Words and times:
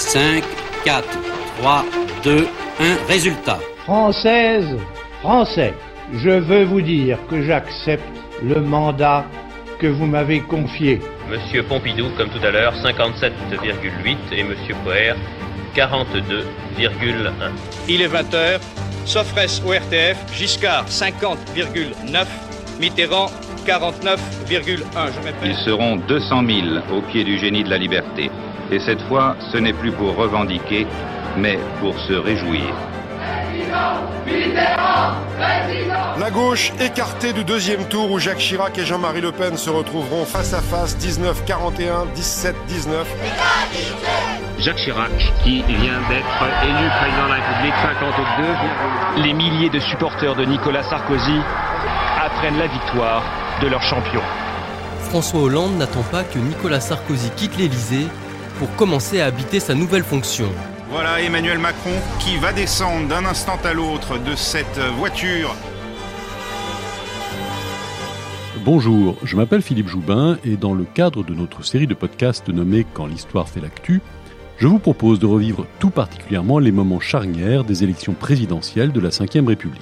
5, 0.00 0.42
4, 0.84 1.04
3, 1.60 1.84
2, 2.24 2.48
1. 2.80 3.06
Résultat. 3.06 3.58
Française, 3.84 4.66
Français, 5.20 5.74
je 6.14 6.30
veux 6.30 6.64
vous 6.64 6.80
dire 6.80 7.18
que 7.28 7.42
j'accepte 7.42 8.02
le 8.42 8.60
mandat 8.62 9.26
que 9.78 9.86
vous 9.86 10.06
m'avez 10.06 10.40
confié. 10.40 11.00
Monsieur 11.30 11.62
Pompidou, 11.62 12.08
comme 12.16 12.30
tout 12.30 12.44
à 12.44 12.50
l'heure, 12.50 12.74
57,8 12.82 14.16
et 14.32 14.42
Monsieur 14.42 14.74
Poher, 14.84 15.14
42,1. 15.76 17.50
Il 17.86 18.00
est 18.00 18.08
20h, 18.08 18.58
Sofres 19.04 19.62
au 19.66 19.72
RTF, 19.72 20.16
Giscard 20.34 20.86
50,9, 20.86 22.26
Mitterrand 22.80 23.30
49,1. 23.66 24.16
Je 25.12 25.46
Ils 25.46 25.56
seront 25.56 25.96
200 25.96 26.42
000 26.46 26.58
au 26.96 27.02
pied 27.02 27.22
du 27.22 27.38
génie 27.38 27.62
de 27.62 27.70
la 27.70 27.76
liberté. 27.76 28.30
Et 28.72 28.78
cette 28.78 29.02
fois, 29.02 29.36
ce 29.52 29.58
n'est 29.58 29.72
plus 29.72 29.90
pour 29.90 30.14
revendiquer, 30.16 30.86
mais 31.36 31.58
pour 31.80 31.98
se 31.98 32.12
réjouir. 32.12 32.72
La 36.18 36.30
gauche 36.30 36.72
écartée 36.78 37.32
du 37.32 37.44
deuxième 37.44 37.86
tour 37.86 38.12
où 38.12 38.18
Jacques 38.18 38.38
Chirac 38.38 38.78
et 38.78 38.84
Jean-Marie 38.84 39.22
Le 39.22 39.32
Pen 39.32 39.56
se 39.56 39.70
retrouveront 39.70 40.24
face 40.24 40.54
à 40.54 40.60
face 40.60 40.96
19-41, 40.98 42.14
17-19. 42.14 42.54
Jacques 44.60 44.76
Chirac, 44.76 45.10
qui 45.42 45.62
vient 45.62 46.00
d'être 46.08 46.44
élu 46.62 46.88
président 47.00 47.24
de 47.24 47.28
la 47.28 47.34
République, 47.36 47.74
52. 49.16 49.22
Les 49.22 49.32
milliers 49.32 49.70
de 49.70 49.80
supporters 49.80 50.36
de 50.36 50.44
Nicolas 50.44 50.82
Sarkozy 50.84 51.40
apprennent 52.24 52.58
la 52.58 52.66
victoire 52.68 53.22
de 53.62 53.66
leur 53.66 53.82
champion. 53.82 54.20
François 55.08 55.40
Hollande 55.40 55.76
n'attend 55.76 56.02
pas 56.02 56.22
que 56.22 56.38
Nicolas 56.38 56.80
Sarkozy 56.80 57.30
quitte 57.30 57.56
l'Élysée 57.56 58.06
pour 58.60 58.76
commencer 58.76 59.22
à 59.22 59.26
habiter 59.26 59.58
sa 59.58 59.74
nouvelle 59.74 60.04
fonction. 60.04 60.44
Voilà 60.90 61.22
Emmanuel 61.22 61.58
Macron 61.58 61.94
qui 62.18 62.36
va 62.36 62.52
descendre 62.52 63.08
d'un 63.08 63.24
instant 63.24 63.58
à 63.64 63.72
l'autre 63.72 64.18
de 64.18 64.34
cette 64.36 64.78
voiture. 64.98 65.56
Bonjour, 68.62 69.16
je 69.24 69.34
m'appelle 69.34 69.62
Philippe 69.62 69.88
Joubin 69.88 70.36
et 70.44 70.58
dans 70.58 70.74
le 70.74 70.84
cadre 70.84 71.24
de 71.24 71.32
notre 71.32 71.64
série 71.64 71.86
de 71.86 71.94
podcasts 71.94 72.50
nommée 72.50 72.84
Quand 72.92 73.06
l'histoire 73.06 73.48
fait 73.48 73.62
l'actu, 73.62 74.02
je 74.58 74.66
vous 74.66 74.78
propose 74.78 75.18
de 75.18 75.26
revivre 75.26 75.66
tout 75.78 75.88
particulièrement 75.88 76.58
les 76.58 76.70
moments 76.70 77.00
charnières 77.00 77.64
des 77.64 77.82
élections 77.82 78.12
présidentielles 78.12 78.92
de 78.92 79.00
la 79.00 79.08
Ve 79.08 79.46
République. 79.46 79.80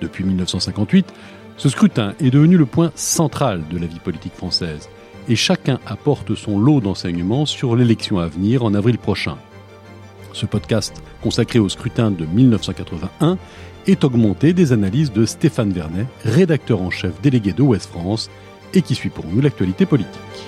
Depuis 0.00 0.24
1958, 0.24 1.12
ce 1.58 1.68
scrutin 1.68 2.14
est 2.18 2.30
devenu 2.30 2.56
le 2.56 2.64
point 2.64 2.92
central 2.94 3.62
de 3.70 3.76
la 3.76 3.86
vie 3.86 4.00
politique 4.00 4.34
française 4.34 4.88
et 5.28 5.36
chacun 5.36 5.78
apporte 5.86 6.34
son 6.34 6.58
lot 6.58 6.80
d'enseignements 6.80 7.46
sur 7.46 7.76
l'élection 7.76 8.18
à 8.18 8.26
venir 8.26 8.64
en 8.64 8.74
avril 8.74 8.98
prochain. 8.98 9.36
Ce 10.32 10.46
podcast, 10.46 11.02
consacré 11.22 11.58
au 11.58 11.68
scrutin 11.68 12.10
de 12.10 12.24
1981, 12.24 13.38
est 13.86 14.04
augmenté 14.04 14.52
des 14.52 14.72
analyses 14.72 15.12
de 15.12 15.26
Stéphane 15.26 15.72
Vernet, 15.72 16.06
rédacteur 16.24 16.82
en 16.82 16.90
chef 16.90 17.20
délégué 17.20 17.52
de 17.52 17.62
Ouest 17.62 17.90
France, 17.90 18.30
et 18.74 18.82
qui 18.82 18.94
suit 18.94 19.08
pour 19.08 19.24
nous 19.26 19.40
l'actualité 19.40 19.86
politique. 19.86 20.47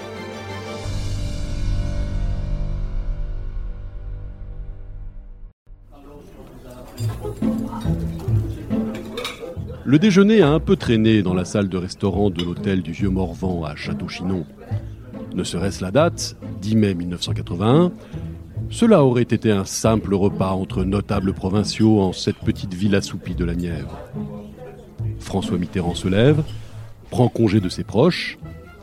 Le 9.91 9.99
déjeuner 9.99 10.41
a 10.41 10.49
un 10.49 10.61
peu 10.61 10.77
traîné 10.77 11.21
dans 11.21 11.35
la 11.35 11.45
salle 11.45 11.69
de 11.69 11.77
restaurant 11.77 12.31
de 12.31 12.45
l'hôtel 12.45 12.81
du 12.81 12.93
Vieux 12.93 13.11
Morvan 13.11 13.65
à 13.65 13.75
Château-Chinon. 13.75 14.47
Ne 15.35 15.43
serait-ce 15.43 15.83
la 15.83 15.91
date, 15.91 16.37
10 16.63 16.77
mai 16.77 16.95
1981, 16.95 17.91
cela 18.71 19.03
aurait 19.03 19.23
été 19.23 19.51
un 19.51 19.65
simple 19.65 20.15
repas 20.15 20.53
entre 20.53 20.85
notables 20.85 21.33
provinciaux 21.33 22.03
en 22.03 22.13
cette 22.13 22.37
petite 22.37 22.73
ville 22.73 22.95
assoupie 22.95 23.35
de 23.35 23.45
la 23.45 23.56
Nièvre. 23.56 23.99
François 25.19 25.59
Mitterrand 25.59 25.97
se 25.97 26.06
lève, 26.06 26.45
prend 27.11 27.27
congé 27.27 27.59
de 27.59 27.69
ses 27.69 27.83
proches, 27.83 28.39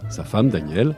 sa 0.10 0.26
femme 0.26 0.50
Danielle, 0.50 0.98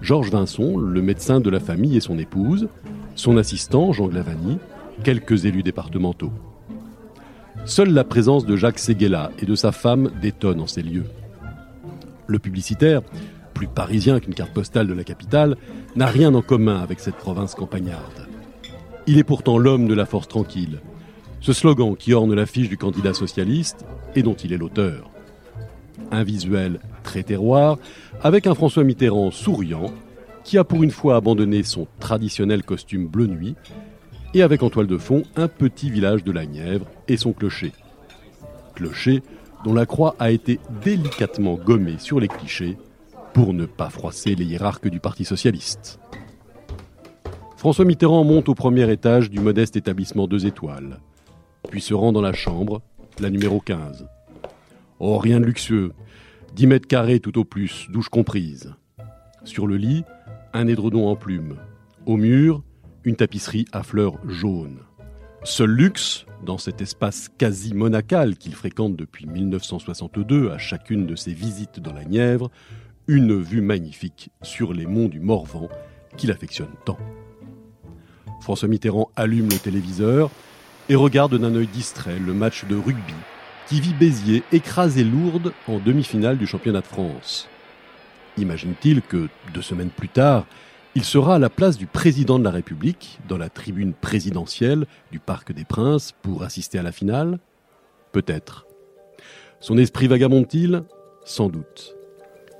Georges 0.00 0.30
Vincent, 0.30 0.78
le 0.78 1.02
médecin 1.02 1.38
de 1.38 1.50
la 1.50 1.60
famille 1.60 1.98
et 1.98 2.00
son 2.00 2.18
épouse, 2.18 2.68
son 3.14 3.36
assistant 3.36 3.92
Jean 3.92 4.08
Glavani, 4.08 4.56
quelques 5.04 5.44
élus 5.44 5.62
départementaux. 5.62 6.32
Seule 7.66 7.92
la 7.92 8.04
présence 8.04 8.46
de 8.46 8.56
Jacques 8.56 8.78
Séguéla 8.78 9.30
et 9.38 9.46
de 9.46 9.54
sa 9.54 9.70
femme 9.70 10.10
détonne 10.20 10.60
en 10.60 10.66
ces 10.66 10.82
lieux. 10.82 11.06
Le 12.26 12.38
publicitaire, 12.38 13.02
plus 13.54 13.68
parisien 13.68 14.18
qu'une 14.18 14.34
carte 14.34 14.52
postale 14.52 14.86
de 14.86 14.94
la 14.94 15.04
capitale, 15.04 15.56
n'a 15.94 16.06
rien 16.06 16.34
en 16.34 16.42
commun 16.42 16.80
avec 16.80 17.00
cette 17.00 17.16
province 17.16 17.54
campagnarde. 17.54 18.26
Il 19.06 19.18
est 19.18 19.24
pourtant 19.24 19.58
l'homme 19.58 19.86
de 19.86 19.94
la 19.94 20.06
force 20.06 20.28
tranquille, 20.28 20.80
ce 21.40 21.52
slogan 21.52 21.96
qui 21.96 22.12
orne 22.12 22.34
l'affiche 22.34 22.68
du 22.68 22.76
candidat 22.76 23.14
socialiste 23.14 23.84
et 24.14 24.22
dont 24.22 24.34
il 24.34 24.52
est 24.52 24.58
l'auteur. 24.58 25.10
Un 26.10 26.24
visuel 26.24 26.80
très 27.02 27.22
terroir, 27.22 27.78
avec 28.22 28.46
un 28.46 28.54
François 28.54 28.84
Mitterrand 28.84 29.30
souriant, 29.30 29.92
qui 30.44 30.58
a 30.58 30.64
pour 30.64 30.82
une 30.82 30.90
fois 30.90 31.16
abandonné 31.16 31.62
son 31.62 31.86
traditionnel 31.98 32.62
costume 32.62 33.06
bleu 33.06 33.26
nuit 33.26 33.54
et 34.34 34.42
avec 34.42 34.62
en 34.62 34.70
toile 34.70 34.86
de 34.86 34.98
fond 34.98 35.22
un 35.36 35.48
petit 35.48 35.90
village 35.90 36.24
de 36.24 36.32
la 36.32 36.46
Nièvre 36.46 36.86
et 37.08 37.16
son 37.16 37.32
clocher. 37.32 37.72
Clocher 38.74 39.22
dont 39.64 39.74
la 39.74 39.86
croix 39.86 40.14
a 40.18 40.30
été 40.30 40.58
délicatement 40.82 41.54
gommée 41.54 41.98
sur 41.98 42.20
les 42.20 42.28
clichés 42.28 42.78
pour 43.34 43.52
ne 43.52 43.66
pas 43.66 43.90
froisser 43.90 44.34
les 44.34 44.44
hiérarques 44.44 44.88
du 44.88 45.00
Parti 45.00 45.24
socialiste. 45.24 45.98
François 47.56 47.84
Mitterrand 47.84 48.24
monte 48.24 48.48
au 48.48 48.54
premier 48.54 48.90
étage 48.90 49.28
du 49.30 49.38
modeste 49.38 49.76
établissement 49.76 50.26
deux 50.26 50.46
étoiles, 50.46 50.98
puis 51.68 51.82
se 51.82 51.92
rend 51.92 52.12
dans 52.12 52.22
la 52.22 52.32
chambre, 52.32 52.80
la 53.20 53.28
numéro 53.28 53.60
15. 53.60 54.06
Oh, 54.98 55.18
rien 55.18 55.40
de 55.40 55.44
luxueux, 55.44 55.92
10 56.56 56.66
mètres 56.66 56.88
carrés 56.88 57.20
tout 57.20 57.38
au 57.38 57.44
plus, 57.44 57.88
douche 57.90 58.08
comprise. 58.08 58.74
Sur 59.44 59.66
le 59.66 59.76
lit, 59.76 60.04
un 60.54 60.66
édredon 60.66 61.08
en 61.08 61.16
plume. 61.16 61.56
Au 62.06 62.16
mur, 62.16 62.62
une 63.04 63.16
tapisserie 63.16 63.66
à 63.72 63.82
fleurs 63.82 64.18
jaunes. 64.28 64.80
Seul 65.42 65.70
luxe, 65.70 66.26
dans 66.44 66.58
cet 66.58 66.82
espace 66.82 67.28
quasi 67.38 67.72
monacal 67.72 68.36
qu'il 68.36 68.54
fréquente 68.54 68.96
depuis 68.96 69.26
1962 69.26 70.50
à 70.50 70.58
chacune 70.58 71.06
de 71.06 71.16
ses 71.16 71.32
visites 71.32 71.80
dans 71.80 71.94
la 71.94 72.04
Nièvre, 72.04 72.50
une 73.06 73.40
vue 73.40 73.62
magnifique 73.62 74.30
sur 74.42 74.72
les 74.72 74.86
monts 74.86 75.08
du 75.08 75.20
Morvan 75.20 75.68
qu'il 76.16 76.30
affectionne 76.30 76.74
tant. 76.84 76.98
François 78.40 78.68
Mitterrand 78.68 79.10
allume 79.16 79.48
le 79.48 79.58
téléviseur 79.58 80.30
et 80.88 80.94
regarde 80.94 81.38
d'un 81.38 81.54
œil 81.54 81.66
distrait 81.66 82.18
le 82.18 82.34
match 82.34 82.64
de 82.66 82.76
rugby 82.76 83.14
qui 83.66 83.80
vit 83.80 83.94
Béziers 83.94 84.42
écraser 84.52 85.04
Lourdes 85.04 85.52
en 85.68 85.78
demi-finale 85.78 86.36
du 86.36 86.46
championnat 86.46 86.80
de 86.80 86.86
France. 86.86 87.48
Imagine-t-il 88.36 89.00
que, 89.02 89.28
deux 89.54 89.62
semaines 89.62 89.90
plus 89.90 90.08
tard, 90.08 90.46
il 90.96 91.04
sera 91.04 91.36
à 91.36 91.38
la 91.38 91.50
place 91.50 91.78
du 91.78 91.86
président 91.86 92.38
de 92.38 92.44
la 92.44 92.50
République, 92.50 93.20
dans 93.28 93.38
la 93.38 93.48
tribune 93.48 93.92
présidentielle 93.92 94.86
du 95.12 95.20
Parc 95.20 95.52
des 95.52 95.64
Princes, 95.64 96.12
pour 96.22 96.42
assister 96.42 96.78
à 96.78 96.82
la 96.82 96.92
finale? 96.92 97.38
Peut-être. 98.12 98.66
Son 99.60 99.78
esprit 99.78 100.08
vagabonde-t-il? 100.08 100.82
Sans 101.24 101.48
doute. 101.48 101.94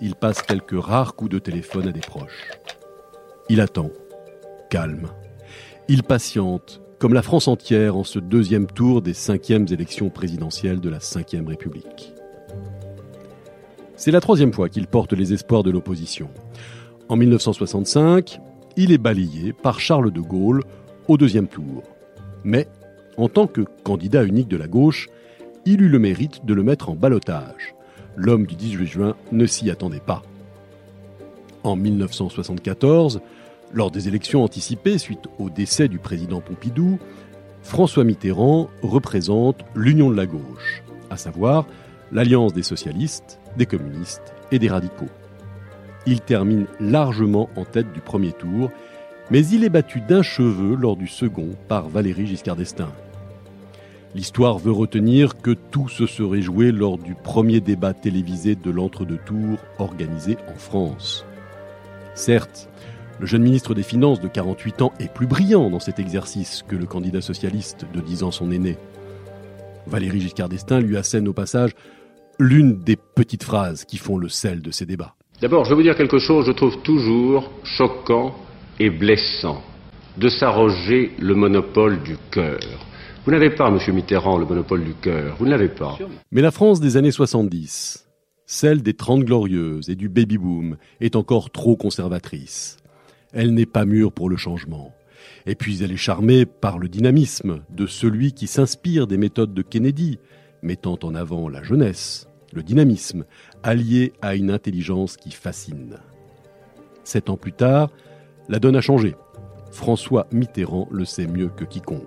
Il 0.00 0.14
passe 0.14 0.42
quelques 0.42 0.80
rares 0.80 1.14
coups 1.14 1.30
de 1.30 1.38
téléphone 1.38 1.88
à 1.88 1.92
des 1.92 2.00
proches. 2.00 2.50
Il 3.48 3.60
attend, 3.60 3.90
calme. 4.70 5.08
Il 5.88 6.04
patiente, 6.04 6.80
comme 7.00 7.14
la 7.14 7.22
France 7.22 7.48
entière 7.48 7.96
en 7.96 8.04
ce 8.04 8.18
deuxième 8.18 8.66
tour 8.66 9.02
des 9.02 9.14
cinquièmes 9.14 9.66
élections 9.70 10.08
présidentielles 10.08 10.80
de 10.80 10.88
la 10.88 10.98
Ve 10.98 11.48
République. 11.48 12.14
C'est 13.96 14.12
la 14.12 14.20
troisième 14.20 14.52
fois 14.52 14.68
qu'il 14.68 14.86
porte 14.86 15.12
les 15.12 15.32
espoirs 15.32 15.62
de 15.62 15.70
l'opposition. 15.70 16.30
En 17.10 17.16
1965, 17.16 18.40
il 18.76 18.92
est 18.92 18.98
balayé 18.98 19.52
par 19.52 19.80
Charles 19.80 20.12
de 20.12 20.20
Gaulle 20.20 20.62
au 21.08 21.16
deuxième 21.16 21.48
tour. 21.48 21.82
Mais, 22.44 22.68
en 23.16 23.28
tant 23.28 23.48
que 23.48 23.62
candidat 23.82 24.22
unique 24.22 24.46
de 24.46 24.56
la 24.56 24.68
gauche, 24.68 25.08
il 25.66 25.82
eut 25.82 25.88
le 25.88 25.98
mérite 25.98 26.46
de 26.46 26.54
le 26.54 26.62
mettre 26.62 26.88
en 26.88 26.94
balotage. 26.94 27.74
L'homme 28.14 28.46
du 28.46 28.54
18 28.54 28.86
juin 28.86 29.16
ne 29.32 29.44
s'y 29.44 29.72
attendait 29.72 29.98
pas. 29.98 30.22
En 31.64 31.74
1974, 31.74 33.20
lors 33.72 33.90
des 33.90 34.06
élections 34.06 34.44
anticipées 34.44 34.98
suite 34.98 35.26
au 35.40 35.50
décès 35.50 35.88
du 35.88 35.98
président 35.98 36.40
Pompidou, 36.40 37.00
François 37.64 38.04
Mitterrand 38.04 38.70
représente 38.82 39.64
l'union 39.74 40.10
de 40.10 40.16
la 40.16 40.26
gauche, 40.26 40.84
à 41.10 41.16
savoir 41.16 41.66
l'alliance 42.12 42.52
des 42.52 42.62
socialistes, 42.62 43.40
des 43.56 43.66
communistes 43.66 44.32
et 44.52 44.60
des 44.60 44.68
radicaux. 44.68 45.10
Il 46.06 46.20
termine 46.20 46.66
largement 46.80 47.50
en 47.56 47.64
tête 47.64 47.92
du 47.92 48.00
premier 48.00 48.32
tour, 48.32 48.70
mais 49.30 49.46
il 49.46 49.64
est 49.64 49.68
battu 49.68 50.00
d'un 50.00 50.22
cheveu 50.22 50.74
lors 50.74 50.96
du 50.96 51.06
second 51.06 51.50
par 51.68 51.88
Valéry 51.88 52.26
Giscard 52.26 52.56
d'Estaing. 52.56 52.92
L'histoire 54.14 54.58
veut 54.58 54.72
retenir 54.72 55.40
que 55.40 55.52
tout 55.52 55.88
se 55.88 56.06
serait 56.06 56.42
joué 56.42 56.72
lors 56.72 56.98
du 56.98 57.14
premier 57.14 57.60
débat 57.60 57.94
télévisé 57.94 58.56
de 58.56 58.70
l'entre-deux 58.70 59.20
tours 59.24 59.58
organisé 59.78 60.36
en 60.52 60.58
France. 60.58 61.24
Certes, 62.14 62.68
Le 63.20 63.26
jeune 63.26 63.42
ministre 63.42 63.74
des 63.74 63.82
Finances 63.82 64.18
de 64.18 64.28
48 64.28 64.80
ans 64.80 64.92
est 64.98 65.12
plus 65.12 65.26
brillant 65.26 65.68
dans 65.68 65.78
cet 65.78 65.98
exercice 65.98 66.64
que 66.66 66.74
le 66.74 66.86
candidat 66.86 67.20
socialiste 67.20 67.84
de 67.92 68.00
10 68.00 68.22
ans 68.22 68.30
son 68.30 68.50
aîné. 68.50 68.78
Valéry 69.86 70.22
Giscard 70.22 70.48
d'Estaing 70.48 70.80
lui 70.80 70.96
assène 70.96 71.28
au 71.28 71.34
passage 71.34 71.72
l'une 72.38 72.78
des 72.78 72.96
petites 72.96 73.44
phrases 73.44 73.84
qui 73.84 73.98
font 73.98 74.16
le 74.16 74.30
sel 74.30 74.62
de 74.62 74.70
ces 74.70 74.86
débats. 74.86 75.16
D'abord, 75.40 75.64
je 75.64 75.70
vais 75.70 75.76
vous 75.76 75.82
dire 75.82 75.96
quelque 75.96 76.18
chose, 76.18 76.44
je 76.44 76.52
trouve 76.52 76.82
toujours 76.82 77.50
choquant 77.64 78.34
et 78.78 78.90
blessant 78.90 79.62
de 80.18 80.28
s'arroger 80.28 81.12
le 81.18 81.34
monopole 81.34 82.02
du 82.02 82.18
cœur. 82.30 82.60
Vous 83.24 83.30
n'avez 83.30 83.48
pas, 83.48 83.70
Monsieur 83.70 83.94
Mitterrand, 83.94 84.36
le 84.36 84.44
monopole 84.44 84.84
du 84.84 84.92
cœur. 84.92 85.36
Vous 85.38 85.46
ne 85.46 85.50
l'avez 85.50 85.70
pas. 85.70 85.96
Mais 86.30 86.42
la 86.42 86.50
France 86.50 86.78
des 86.78 86.98
années 86.98 87.10
70, 87.10 88.06
celle 88.44 88.82
des 88.82 88.92
Trente 88.92 89.24
Glorieuses 89.24 89.88
et 89.88 89.94
du 89.94 90.10
baby-boom, 90.10 90.76
est 91.00 91.16
encore 91.16 91.48
trop 91.48 91.74
conservatrice. 91.74 92.76
Elle 93.32 93.54
n'est 93.54 93.64
pas 93.64 93.86
mûre 93.86 94.12
pour 94.12 94.28
le 94.28 94.36
changement. 94.36 94.92
Et 95.46 95.54
puis 95.54 95.82
elle 95.82 95.92
est 95.92 95.96
charmée 95.96 96.44
par 96.44 96.78
le 96.78 96.88
dynamisme 96.88 97.62
de 97.70 97.86
celui 97.86 98.34
qui 98.34 98.46
s'inspire 98.46 99.06
des 99.06 99.16
méthodes 99.16 99.54
de 99.54 99.62
Kennedy, 99.62 100.18
mettant 100.62 100.98
en 101.02 101.14
avant 101.14 101.48
la 101.48 101.62
jeunesse, 101.62 102.26
le 102.52 102.62
dynamisme, 102.62 103.24
allié 103.62 104.12
à 104.22 104.34
une 104.34 104.50
intelligence 104.50 105.16
qui 105.16 105.30
fascine. 105.30 105.98
Sept 107.04 107.30
ans 107.30 107.36
plus 107.36 107.52
tard, 107.52 107.90
la 108.48 108.58
donne 108.58 108.76
a 108.76 108.80
changé. 108.80 109.14
François 109.70 110.26
Mitterrand 110.32 110.88
le 110.90 111.04
sait 111.04 111.26
mieux 111.26 111.48
que 111.48 111.64
quiconque. 111.64 112.04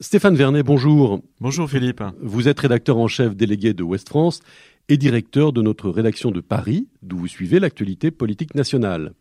Stéphane 0.00 0.36
Vernet, 0.36 0.62
bonjour. 0.62 1.20
Bonjour 1.40 1.68
Philippe. 1.68 2.02
Vous 2.20 2.46
êtes 2.46 2.60
rédacteur 2.60 2.98
en 2.98 3.08
chef 3.08 3.34
délégué 3.34 3.74
de 3.74 3.82
Ouest 3.82 4.08
France 4.08 4.40
et 4.88 4.96
directeur 4.96 5.52
de 5.52 5.60
notre 5.60 5.90
rédaction 5.90 6.30
de 6.30 6.40
Paris, 6.40 6.88
d'où 7.02 7.18
vous 7.18 7.26
suivez 7.26 7.58
l'actualité 7.58 8.10
politique 8.10 8.54
nationale. 8.54 9.12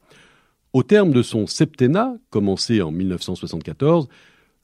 Au 0.74 0.84
terme 0.84 1.12
de 1.12 1.24
son 1.24 1.48
septennat, 1.48 2.16
commencé 2.30 2.82
en 2.82 2.92
1974, 2.92 4.08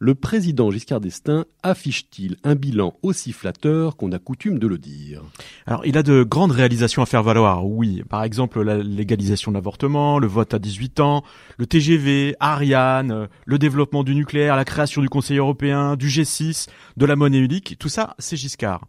le 0.03 0.15
président 0.15 0.69
Giscard 0.69 0.99
d'Estaing 0.99 1.45
affiche-t-il 1.63 2.35
un 2.43 2.55
bilan 2.55 2.93
aussi 3.03 3.31
flatteur 3.31 3.95
qu'on 3.95 4.11
a 4.11 4.19
coutume 4.19 4.59
de 4.59 4.67
le 4.67 4.77
dire? 4.77 5.21
Alors, 5.65 5.85
il 5.85 5.97
a 5.97 6.03
de 6.03 6.23
grandes 6.23 6.51
réalisations 6.51 7.01
à 7.01 7.05
faire 7.05 7.23
valoir, 7.23 7.65
oui. 7.65 8.03
Par 8.09 8.21
exemple, 8.25 8.61
la 8.61 8.79
légalisation 8.79 9.51
de 9.51 9.55
l'avortement, 9.55 10.19
le 10.19 10.27
vote 10.27 10.53
à 10.53 10.59
18 10.59 10.99
ans, 10.99 11.23
le 11.57 11.65
TGV, 11.67 12.35
Ariane, 12.41 13.29
le 13.45 13.57
développement 13.57 14.03
du 14.03 14.13
nucléaire, 14.13 14.57
la 14.57 14.65
création 14.65 15.01
du 15.01 15.07
Conseil 15.07 15.37
européen, 15.37 15.95
du 15.95 16.09
G6, 16.09 16.67
de 16.97 17.05
la 17.05 17.15
monnaie 17.15 17.39
unique, 17.39 17.77
tout 17.79 17.87
ça, 17.87 18.13
c'est 18.19 18.35
Giscard. 18.35 18.85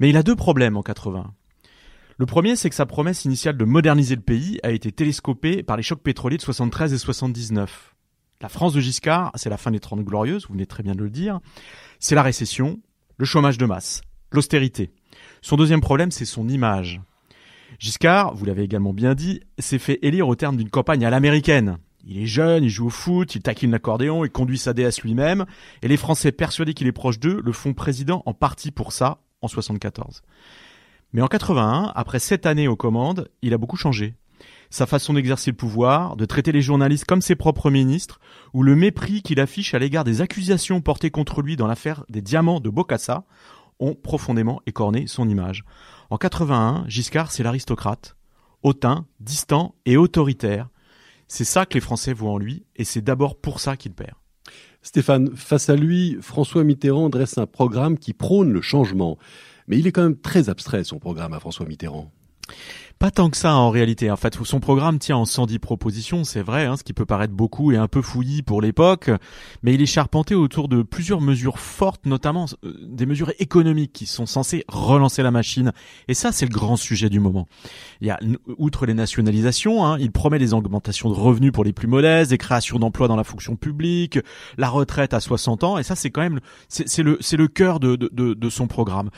Mais 0.00 0.10
il 0.10 0.16
a 0.16 0.24
deux 0.24 0.34
problèmes 0.34 0.76
en 0.76 0.82
80. 0.82 1.32
Le 2.18 2.26
premier, 2.26 2.56
c'est 2.56 2.70
que 2.70 2.74
sa 2.74 2.86
promesse 2.86 3.24
initiale 3.24 3.56
de 3.56 3.64
moderniser 3.64 4.16
le 4.16 4.20
pays 4.20 4.58
a 4.64 4.72
été 4.72 4.90
télescopée 4.90 5.62
par 5.62 5.76
les 5.76 5.84
chocs 5.84 6.02
pétroliers 6.02 6.38
de 6.38 6.42
73 6.42 6.92
et 6.92 6.98
79. 6.98 7.93
La 8.44 8.50
France 8.50 8.74
de 8.74 8.80
Giscard, 8.80 9.32
c'est 9.36 9.48
la 9.48 9.56
fin 9.56 9.70
des 9.70 9.80
Trente 9.80 10.04
Glorieuses, 10.04 10.44
vous 10.46 10.52
venez 10.52 10.66
très 10.66 10.82
bien 10.82 10.92
de 10.92 11.02
le 11.02 11.08
dire. 11.08 11.40
C'est 11.98 12.14
la 12.14 12.22
récession, 12.22 12.78
le 13.16 13.24
chômage 13.24 13.56
de 13.56 13.64
masse, 13.64 14.02
l'austérité. 14.32 14.92
Son 15.40 15.56
deuxième 15.56 15.80
problème, 15.80 16.10
c'est 16.10 16.26
son 16.26 16.46
image. 16.50 17.00
Giscard, 17.78 18.34
vous 18.34 18.44
l'avez 18.44 18.62
également 18.62 18.92
bien 18.92 19.14
dit, 19.14 19.40
s'est 19.58 19.78
fait 19.78 19.98
élire 20.02 20.28
au 20.28 20.34
terme 20.34 20.58
d'une 20.58 20.68
campagne 20.68 21.06
à 21.06 21.10
l'américaine. 21.10 21.78
Il 22.04 22.18
est 22.18 22.26
jeune, 22.26 22.64
il 22.64 22.68
joue 22.68 22.88
au 22.88 22.90
foot, 22.90 23.34
il 23.34 23.40
taquine 23.40 23.70
l'accordéon, 23.70 24.26
il 24.26 24.30
conduit 24.30 24.58
sa 24.58 24.74
déesse 24.74 25.00
lui-même, 25.00 25.46
et 25.80 25.88
les 25.88 25.96
Français 25.96 26.30
persuadés 26.30 26.74
qu'il 26.74 26.86
est 26.86 26.92
proche 26.92 27.18
d'eux 27.18 27.40
le 27.42 27.52
font 27.52 27.72
président 27.72 28.22
en 28.26 28.34
partie 28.34 28.72
pour 28.72 28.92
ça, 28.92 29.22
en 29.40 29.48
74. 29.48 30.20
Mais 31.14 31.22
en 31.22 31.28
81, 31.28 31.92
après 31.94 32.18
sept 32.18 32.44
années 32.44 32.68
aux 32.68 32.76
commandes, 32.76 33.30
il 33.40 33.54
a 33.54 33.58
beaucoup 33.58 33.78
changé 33.78 34.16
sa 34.74 34.86
façon 34.86 35.14
d'exercer 35.14 35.52
le 35.52 35.56
pouvoir, 35.56 36.16
de 36.16 36.24
traiter 36.24 36.50
les 36.50 36.60
journalistes 36.60 37.04
comme 37.04 37.22
ses 37.22 37.36
propres 37.36 37.70
ministres, 37.70 38.18
ou 38.54 38.64
le 38.64 38.74
mépris 38.74 39.22
qu'il 39.22 39.38
affiche 39.38 39.72
à 39.72 39.78
l'égard 39.78 40.02
des 40.02 40.20
accusations 40.20 40.80
portées 40.80 41.12
contre 41.12 41.42
lui 41.42 41.54
dans 41.54 41.68
l'affaire 41.68 42.04
des 42.08 42.22
diamants 42.22 42.58
de 42.58 42.70
Bokassa, 42.70 43.24
ont 43.78 43.94
profondément 43.94 44.62
écorné 44.66 45.06
son 45.06 45.28
image. 45.28 45.64
En 46.10 46.16
81, 46.16 46.86
Giscard, 46.88 47.30
c'est 47.30 47.44
l'aristocrate, 47.44 48.16
hautain, 48.64 49.06
distant 49.20 49.76
et 49.86 49.96
autoritaire. 49.96 50.68
C'est 51.28 51.44
ça 51.44 51.66
que 51.66 51.74
les 51.74 51.80
Français 51.80 52.12
voient 52.12 52.32
en 52.32 52.38
lui, 52.38 52.64
et 52.74 52.82
c'est 52.82 53.00
d'abord 53.00 53.38
pour 53.38 53.60
ça 53.60 53.76
qu'il 53.76 53.92
perd. 53.92 54.16
Stéphane, 54.82 55.36
face 55.36 55.70
à 55.70 55.76
lui, 55.76 56.18
François 56.20 56.64
Mitterrand 56.64 57.10
dresse 57.10 57.38
un 57.38 57.46
programme 57.46 57.96
qui 57.96 58.12
prône 58.12 58.52
le 58.52 58.60
changement. 58.60 59.18
Mais 59.68 59.78
il 59.78 59.86
est 59.86 59.92
quand 59.92 60.02
même 60.02 60.18
très 60.18 60.48
abstrait, 60.48 60.82
son 60.82 60.98
programme 60.98 61.32
à 61.32 61.38
François 61.38 61.64
Mitterrand. 61.64 62.10
Pas 63.04 63.10
tant 63.10 63.28
que 63.28 63.36
ça 63.36 63.54
en 63.54 63.68
réalité. 63.68 64.10
En 64.10 64.16
fait, 64.16 64.34
son 64.44 64.60
programme 64.60 64.98
tient 64.98 65.18
en 65.18 65.26
110 65.26 65.58
propositions, 65.58 66.24
c'est 66.24 66.40
vrai, 66.40 66.64
hein, 66.64 66.78
ce 66.78 66.84
qui 66.84 66.94
peut 66.94 67.04
paraître 67.04 67.34
beaucoup 67.34 67.70
et 67.70 67.76
un 67.76 67.86
peu 67.86 68.00
fouillis 68.00 68.40
pour 68.40 68.62
l'époque, 68.62 69.10
mais 69.62 69.74
il 69.74 69.82
est 69.82 69.84
charpenté 69.84 70.34
autour 70.34 70.68
de 70.68 70.80
plusieurs 70.80 71.20
mesures 71.20 71.58
fortes, 71.58 72.06
notamment 72.06 72.46
euh, 72.64 72.72
des 72.80 73.04
mesures 73.04 73.30
économiques 73.40 73.92
qui 73.92 74.06
sont 74.06 74.24
censées 74.24 74.64
relancer 74.68 75.22
la 75.22 75.30
machine. 75.30 75.72
Et 76.08 76.14
ça, 76.14 76.32
c'est 76.32 76.46
le 76.46 76.50
grand 76.50 76.76
sujet 76.76 77.10
du 77.10 77.20
moment. 77.20 77.46
Il 78.00 78.06
y 78.06 78.10
a, 78.10 78.18
outre 78.56 78.86
les 78.86 78.94
nationalisations, 78.94 79.84
hein, 79.84 79.98
il 80.00 80.10
promet 80.10 80.38
des 80.38 80.54
augmentations 80.54 81.10
de 81.10 81.14
revenus 81.14 81.52
pour 81.52 81.64
les 81.64 81.74
plus 81.74 81.88
modestes, 81.88 82.30
des 82.30 82.38
créations 82.38 82.78
d'emplois 82.78 83.06
dans 83.06 83.16
la 83.16 83.24
fonction 83.24 83.54
publique, 83.54 84.18
la 84.56 84.70
retraite 84.70 85.12
à 85.12 85.20
60 85.20 85.62
ans, 85.62 85.76
et 85.76 85.82
ça, 85.82 85.94
c'est 85.94 86.08
quand 86.08 86.22
même, 86.22 86.40
c'est 86.68 87.02
le, 87.02 87.18
c'est 87.20 87.36
le 87.36 87.48
cœur 87.48 87.80
de, 87.80 87.96
de, 87.96 88.08
de, 88.10 88.32
de, 88.32 88.48
son 88.48 88.66
programme. 88.66 89.10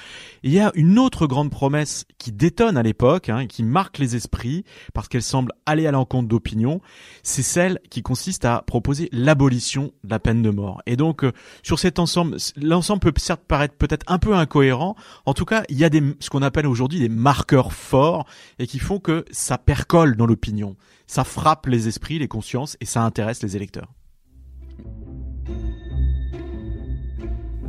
il 0.43 0.51
y 0.51 0.59
a 0.59 0.73
une 0.75 0.99
autre 0.99 1.29
grande 1.29 1.53
promesse 1.53 2.05
qui 2.19 2.33
détonne 2.33 2.77
à 2.77 2.83
l'époque, 2.83 3.29
hein, 3.29 3.47
qui 3.47 3.63
marque 3.77 3.99
les 3.99 4.17
esprits 4.17 4.65
parce 4.95 5.07
qu'elle 5.07 5.23
semble 5.23 5.53
aller 5.67 5.87
à 5.87 5.91
l'encontre 5.91 6.29
d'opinion, 6.29 6.81
c'est 7.23 7.43
celle 7.43 7.79
qui 7.91 8.01
consiste 8.01 8.47
à 8.47 8.63
proposer 8.67 9.11
l'abolition 9.13 9.93
de 10.03 10.09
la 10.09 10.19
peine 10.19 10.41
de 10.41 10.49
mort. 10.49 10.81
Et 10.87 10.97
donc 10.97 11.25
euh, 11.25 11.33
sur 11.63 11.79
cet 11.79 11.99
ensemble, 11.99 12.39
l'ensemble 12.57 13.01
peut 13.01 13.13
certes 13.19 13.45
paraître 13.47 13.75
peut-être 13.75 14.11
un 14.11 14.19
peu 14.19 14.35
incohérent. 14.35 14.97
En 15.27 15.35
tout 15.35 15.45
cas, 15.45 15.63
il 15.69 15.77
y 15.77 15.85
a 15.85 15.91
des 15.91 16.03
ce 16.21 16.31
qu'on 16.31 16.41
appelle 16.41 16.67
aujourd'hui 16.67 17.01
des 17.01 17.11
marqueurs 17.11 17.75
forts 17.75 18.25
et 18.59 18.67
qui 18.67 18.79
font 18.79 18.99
que 18.99 19.27
ça 19.31 19.59
percole 19.59 20.17
dans 20.17 20.27
l'opinion, 20.27 20.77
ça 21.07 21.25
frappe 21.25 21.67
les 21.67 21.87
esprits, 21.87 22.19
les 22.19 22.29
consciences 22.29 22.79
et 22.81 22.87
ça 22.87 23.03
intéresse 23.03 23.43
les 23.43 23.57
électeurs. 23.57 23.93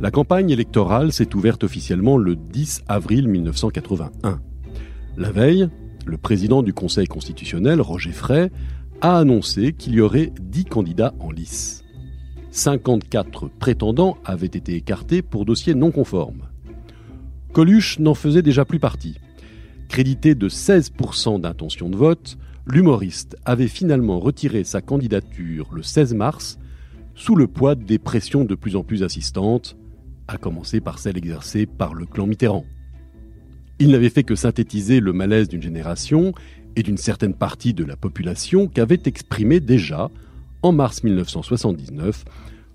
La 0.00 0.10
campagne 0.10 0.48
électorale 0.48 1.12
s'est 1.12 1.34
ouverte 1.34 1.64
officiellement 1.64 2.16
le 2.16 2.34
10 2.34 2.84
avril 2.88 3.28
1981. 3.28 4.40
La 5.18 5.32
veille, 5.32 5.68
le 6.08 6.16
président 6.16 6.62
du 6.62 6.72
Conseil 6.72 7.06
constitutionnel, 7.06 7.80
Roger 7.80 8.12
Frey, 8.12 8.50
a 9.00 9.18
annoncé 9.18 9.74
qu'il 9.74 9.94
y 9.94 10.00
aurait 10.00 10.32
10 10.40 10.64
candidats 10.64 11.14
en 11.20 11.30
lice. 11.30 11.84
54 12.50 13.48
prétendants 13.48 14.16
avaient 14.24 14.46
été 14.46 14.74
écartés 14.74 15.22
pour 15.22 15.44
dossiers 15.44 15.74
non 15.74 15.90
conformes. 15.90 16.48
Coluche 17.52 17.98
n'en 17.98 18.14
faisait 18.14 18.42
déjà 18.42 18.64
plus 18.64 18.80
partie. 18.80 19.18
Crédité 19.88 20.34
de 20.34 20.48
16% 20.48 21.40
d'intention 21.40 21.90
de 21.90 21.96
vote, 21.96 22.38
l'humoriste 22.66 23.36
avait 23.44 23.68
finalement 23.68 24.18
retiré 24.18 24.64
sa 24.64 24.80
candidature 24.80 25.68
le 25.72 25.82
16 25.82 26.14
mars 26.14 26.58
sous 27.14 27.36
le 27.36 27.46
poids 27.46 27.74
des 27.74 27.98
pressions 27.98 28.44
de 28.44 28.54
plus 28.54 28.76
en 28.76 28.82
plus 28.82 29.02
assistantes, 29.02 29.76
à 30.26 30.38
commencer 30.38 30.80
par 30.80 30.98
celles 30.98 31.18
exercées 31.18 31.66
par 31.66 31.94
le 31.94 32.06
clan 32.06 32.26
Mitterrand. 32.26 32.64
Il 33.80 33.90
n'avait 33.90 34.10
fait 34.10 34.24
que 34.24 34.34
synthétiser 34.34 35.00
le 35.00 35.12
malaise 35.12 35.48
d'une 35.48 35.62
génération 35.62 36.32
et 36.74 36.82
d'une 36.82 36.96
certaine 36.96 37.34
partie 37.34 37.74
de 37.74 37.84
la 37.84 37.96
population 37.96 38.66
qu'avait 38.66 39.00
exprimé 39.04 39.60
déjà, 39.60 40.10
en 40.62 40.72
mars 40.72 41.04
1979, 41.04 42.24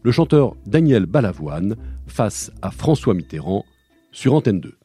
le 0.02 0.12
chanteur 0.12 0.56
Daniel 0.66 1.06
Balavoine 1.06 1.76
face 2.08 2.52
à 2.62 2.72
François 2.72 3.14
Mitterrand 3.14 3.66
sur 4.12 4.34
Antenne 4.34 4.62
2. 4.62 4.78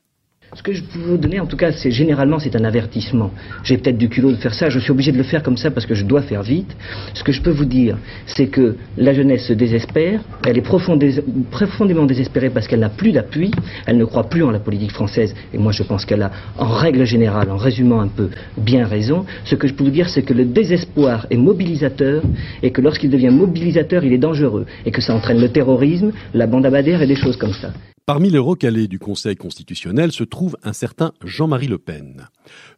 Ce 0.54 0.62
que 0.62 0.72
je 0.72 0.82
peux 0.82 0.98
vous 0.98 1.18
donner, 1.18 1.40
en 1.40 1.46
tout 1.46 1.58
cas, 1.58 1.72
c'est 1.72 1.90
généralement 1.90 2.38
c'est 2.38 2.56
un 2.56 2.64
avertissement. 2.64 3.30
J'ai 3.64 3.76
peut-être 3.76 3.98
du 3.98 4.08
culot 4.08 4.30
de 4.30 4.36
faire 4.36 4.54
ça, 4.54 4.70
je 4.70 4.78
suis 4.78 4.90
obligé 4.90 5.12
de 5.12 5.18
le 5.18 5.22
faire 5.22 5.42
comme 5.42 5.58
ça 5.58 5.70
parce 5.70 5.84
que 5.84 5.94
je 5.94 6.04
dois 6.04 6.22
faire 6.22 6.42
vite. 6.42 6.74
Ce 7.12 7.22
que 7.22 7.32
je 7.32 7.42
peux 7.42 7.50
vous 7.50 7.66
dire, 7.66 7.98
c'est 8.24 8.46
que 8.46 8.76
la 8.96 9.12
jeunesse 9.12 9.46
se 9.46 9.52
désespère, 9.52 10.20
elle 10.46 10.56
est 10.56 10.62
profondément 10.62 12.06
désespérée 12.06 12.48
parce 12.48 12.66
qu'elle 12.66 12.80
n'a 12.80 12.88
plus 12.88 13.12
d'appui, 13.12 13.50
elle 13.86 13.98
ne 13.98 14.06
croit 14.06 14.24
plus 14.24 14.42
en 14.42 14.50
la 14.50 14.58
politique 14.58 14.92
française, 14.92 15.34
et 15.52 15.58
moi 15.58 15.72
je 15.72 15.82
pense 15.82 16.06
qu'elle 16.06 16.22
a, 16.22 16.30
en 16.56 16.68
règle 16.68 17.04
générale, 17.04 17.50
en 17.50 17.58
résumant 17.58 18.00
un 18.00 18.08
peu, 18.08 18.30
bien 18.56 18.86
raison. 18.86 19.26
Ce 19.44 19.54
que 19.54 19.68
je 19.68 19.74
peux 19.74 19.84
vous 19.84 19.90
dire, 19.90 20.08
c'est 20.08 20.22
que 20.22 20.32
le 20.32 20.46
désespoir 20.46 21.26
est 21.30 21.36
mobilisateur, 21.36 22.22
et 22.62 22.70
que 22.70 22.80
lorsqu'il 22.80 23.10
devient 23.10 23.30
mobilisateur, 23.30 24.02
il 24.02 24.14
est 24.14 24.18
dangereux, 24.18 24.64
et 24.86 24.92
que 24.92 25.02
ça 25.02 25.14
entraîne 25.14 25.42
le 25.42 25.50
terrorisme, 25.50 26.10
la 26.32 26.46
bande 26.46 26.64
abadère 26.64 27.02
et 27.02 27.06
des 27.06 27.16
choses 27.16 27.36
comme 27.36 27.52
ça. 27.52 27.70
Parmi 28.08 28.30
les 28.30 28.38
recalés 28.38 28.88
du 28.88 28.98
Conseil 28.98 29.36
constitutionnel 29.36 30.12
se 30.12 30.24
trouve 30.24 30.56
un 30.62 30.72
certain 30.72 31.12
Jean-Marie 31.22 31.68
Le 31.68 31.76
Pen, 31.76 32.28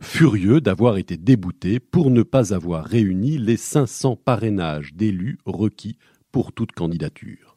furieux 0.01 0.61
d'avoir 0.61 0.97
été 0.97 1.17
débouté 1.17 1.79
pour 1.79 2.11
ne 2.11 2.25
pas 2.25 2.53
avoir 2.53 2.85
réuni 2.85 3.39
les 3.39 3.57
500 3.57 4.17
parrainages 4.17 4.93
d'élus 4.93 5.39
requis 5.47 5.99
pour 6.33 6.53
toute 6.53 6.73
candidature. 6.73 7.57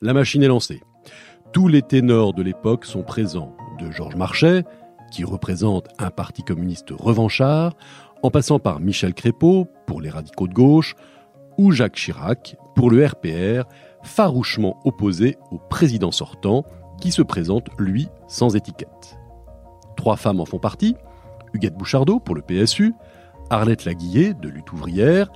La 0.00 0.12
machine 0.12 0.42
est 0.42 0.48
lancée. 0.48 0.82
Tous 1.52 1.68
les 1.68 1.82
ténors 1.82 2.34
de 2.34 2.42
l'époque 2.42 2.84
sont 2.84 3.04
présents, 3.04 3.56
de 3.78 3.92
Georges 3.92 4.16
Marchais, 4.16 4.64
qui 5.12 5.22
représente 5.22 5.86
un 6.00 6.10
parti 6.10 6.42
communiste 6.42 6.90
revanchard, 6.90 7.76
en 8.24 8.32
passant 8.32 8.58
par 8.58 8.80
Michel 8.80 9.14
Crépeau 9.14 9.68
pour 9.86 10.00
les 10.00 10.10
radicaux 10.10 10.48
de 10.48 10.54
gauche 10.54 10.96
ou 11.58 11.70
Jacques 11.70 11.94
Chirac 11.94 12.56
pour 12.74 12.90
le 12.90 13.06
RPR, 13.06 13.68
farouchement 14.06 14.78
opposé 14.84 15.36
au 15.50 15.58
président 15.58 16.10
sortant 16.10 16.64
qui 17.00 17.12
se 17.12 17.22
présente, 17.22 17.68
lui, 17.78 18.08
sans 18.28 18.56
étiquette. 18.56 19.18
Trois 19.96 20.16
femmes 20.16 20.40
en 20.40 20.46
font 20.46 20.58
partie, 20.58 20.96
Huguette 21.52 21.76
Bouchardot 21.76 22.20
pour 22.20 22.34
le 22.34 22.42
PSU, 22.42 22.94
Arlette 23.50 23.84
Laguillet 23.84 24.34
de 24.34 24.48
Lutte 24.48 24.72
ouvrière 24.72 25.30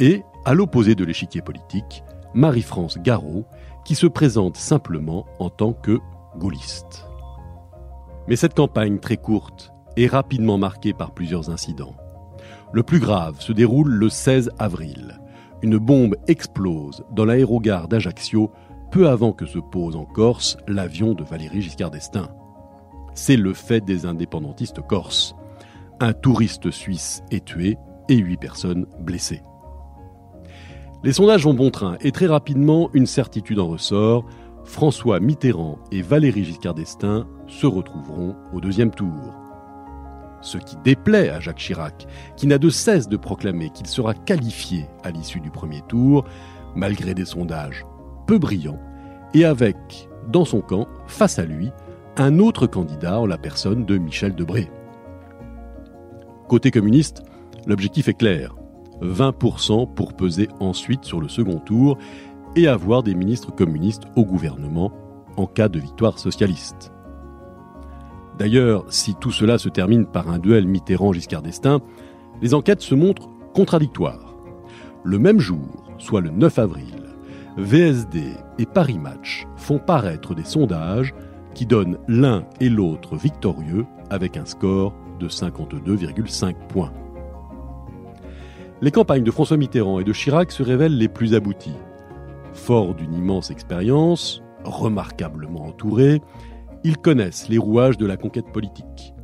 et, 0.00 0.22
à 0.44 0.54
l'opposé 0.54 0.94
de 0.94 1.04
l'échiquier 1.04 1.42
politique, 1.42 2.02
Marie-France 2.34 2.98
Garot 2.98 3.44
qui 3.84 3.94
se 3.94 4.06
présente 4.06 4.56
simplement 4.56 5.26
en 5.38 5.50
tant 5.50 5.72
que 5.72 5.98
gaulliste. 6.38 7.06
Mais 8.28 8.36
cette 8.36 8.54
campagne 8.54 8.98
très 8.98 9.16
courte 9.16 9.72
est 9.96 10.06
rapidement 10.06 10.58
marquée 10.58 10.92
par 10.92 11.12
plusieurs 11.12 11.50
incidents. 11.50 11.96
Le 12.72 12.82
plus 12.82 13.00
grave 13.00 13.40
se 13.40 13.52
déroule 13.52 13.90
le 13.90 14.08
16 14.08 14.50
avril. 14.58 15.20
Une 15.62 15.78
bombe 15.78 16.16
explose 16.26 17.04
dans 17.12 17.24
l'aérogare 17.24 17.86
d'Ajaccio 17.86 18.50
peu 18.90 19.08
avant 19.08 19.32
que 19.32 19.46
se 19.46 19.58
pose 19.58 19.94
en 19.94 20.04
Corse 20.04 20.56
l'avion 20.66 21.14
de 21.14 21.22
Valéry 21.22 21.62
Giscard 21.62 21.90
d'Estaing. 21.90 22.28
C'est 23.14 23.36
le 23.36 23.54
fait 23.54 23.80
des 23.80 24.04
indépendantistes 24.04 24.80
corses. 24.80 25.36
Un 26.00 26.12
touriste 26.12 26.70
suisse 26.70 27.22
est 27.30 27.44
tué 27.44 27.78
et 28.08 28.16
huit 28.16 28.38
personnes 28.38 28.86
blessées. 29.00 29.42
Les 31.04 31.12
sondages 31.12 31.44
vont 31.44 31.54
bon 31.54 31.70
train 31.70 31.96
et 32.00 32.12
très 32.12 32.26
rapidement 32.26 32.90
une 32.92 33.06
certitude 33.06 33.60
en 33.60 33.68
ressort. 33.68 34.24
François 34.64 35.20
Mitterrand 35.20 35.78
et 35.90 36.02
Valéry 36.02 36.44
Giscard 36.44 36.74
d'Estaing 36.74 37.26
se 37.46 37.66
retrouveront 37.66 38.34
au 38.52 38.60
deuxième 38.60 38.90
tour. 38.90 39.41
Ce 40.42 40.58
qui 40.58 40.76
déplaît 40.84 41.30
à 41.30 41.40
Jacques 41.40 41.58
Chirac, 41.58 42.06
qui 42.36 42.46
n'a 42.46 42.58
de 42.58 42.68
cesse 42.68 43.08
de 43.08 43.16
proclamer 43.16 43.70
qu'il 43.70 43.86
sera 43.86 44.12
qualifié 44.12 44.86
à 45.04 45.10
l'issue 45.10 45.40
du 45.40 45.50
premier 45.50 45.82
tour, 45.88 46.24
malgré 46.74 47.14
des 47.14 47.24
sondages 47.24 47.86
peu 48.26 48.38
brillants, 48.38 48.80
et 49.34 49.44
avec, 49.44 50.08
dans 50.28 50.44
son 50.44 50.60
camp, 50.60 50.86
face 51.06 51.38
à 51.38 51.44
lui, 51.44 51.70
un 52.16 52.38
autre 52.38 52.66
candidat 52.66 53.20
en 53.20 53.26
la 53.26 53.38
personne 53.38 53.86
de 53.86 53.96
Michel 53.96 54.34
Debré. 54.34 54.70
Côté 56.48 56.70
communiste, 56.70 57.22
l'objectif 57.66 58.08
est 58.08 58.14
clair 58.14 58.54
20% 59.00 59.94
pour 59.94 60.14
peser 60.14 60.48
ensuite 60.60 61.04
sur 61.04 61.20
le 61.20 61.28
second 61.28 61.58
tour 61.58 61.98
et 62.56 62.68
avoir 62.68 63.02
des 63.02 63.14
ministres 63.14 63.52
communistes 63.52 64.04
au 64.16 64.24
gouvernement 64.24 64.92
en 65.36 65.46
cas 65.46 65.68
de 65.68 65.80
victoire 65.80 66.18
socialiste. 66.18 66.91
D'ailleurs, 68.38 68.84
si 68.88 69.14
tout 69.14 69.30
cela 69.30 69.58
se 69.58 69.68
termine 69.68 70.06
par 70.06 70.28
un 70.30 70.38
duel 70.38 70.66
Mitterrand-Giscard 70.66 71.42
d'Estaing, 71.42 71.80
les 72.40 72.54
enquêtes 72.54 72.82
se 72.82 72.94
montrent 72.94 73.28
contradictoires. 73.54 74.34
Le 75.04 75.18
même 75.18 75.38
jour, 75.38 75.84
soit 75.98 76.20
le 76.20 76.30
9 76.30 76.58
avril, 76.58 77.02
VSD 77.56 78.22
et 78.58 78.66
Paris 78.66 78.98
Match 78.98 79.46
font 79.56 79.78
paraître 79.78 80.34
des 80.34 80.44
sondages 80.44 81.14
qui 81.54 81.66
donnent 81.66 81.98
l'un 82.08 82.44
et 82.60 82.70
l'autre 82.70 83.16
victorieux 83.16 83.84
avec 84.10 84.36
un 84.36 84.46
score 84.46 84.94
de 85.20 85.28
52,5 85.28 86.54
points. 86.68 86.92
Les 88.80 88.90
campagnes 88.90 89.22
de 89.22 89.30
François 89.30 89.56
Mitterrand 89.56 90.00
et 90.00 90.04
de 90.04 90.12
Chirac 90.12 90.50
se 90.50 90.62
révèlent 90.62 90.96
les 90.96 91.08
plus 91.08 91.34
abouties. 91.34 91.76
Forts 92.54 92.94
d'une 92.94 93.14
immense 93.14 93.50
expérience, 93.50 94.42
remarquablement 94.64 95.66
entourés, 95.66 96.20
ils 96.84 96.98
connaissent 96.98 97.48
les 97.48 97.58
rouages 97.58 97.96
de 97.96 98.06
la 98.06 98.16
conquête 98.16 98.50
politique. 98.52 99.14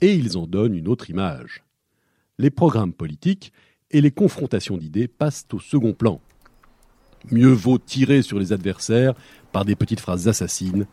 Et 0.00 0.14
ils 0.14 0.36
en 0.36 0.46
donnent 0.46 0.74
une 0.74 0.88
autre 0.88 1.10
image. 1.10 1.64
Les 2.38 2.50
programmes 2.50 2.92
politiques 2.92 3.52
et 3.90 4.00
les 4.00 4.10
confrontations 4.10 4.76
d'idées 4.76 5.08
passent 5.08 5.46
au 5.52 5.58
second 5.58 5.92
plan. 5.92 6.20
Mieux 7.30 7.52
vaut 7.52 7.78
tirer 7.78 8.22
sur 8.22 8.38
les 8.38 8.52
adversaires 8.52 9.14
par 9.52 9.64
des 9.64 9.74
petites 9.74 10.00
phrases 10.00 10.28
assassines 10.28 10.86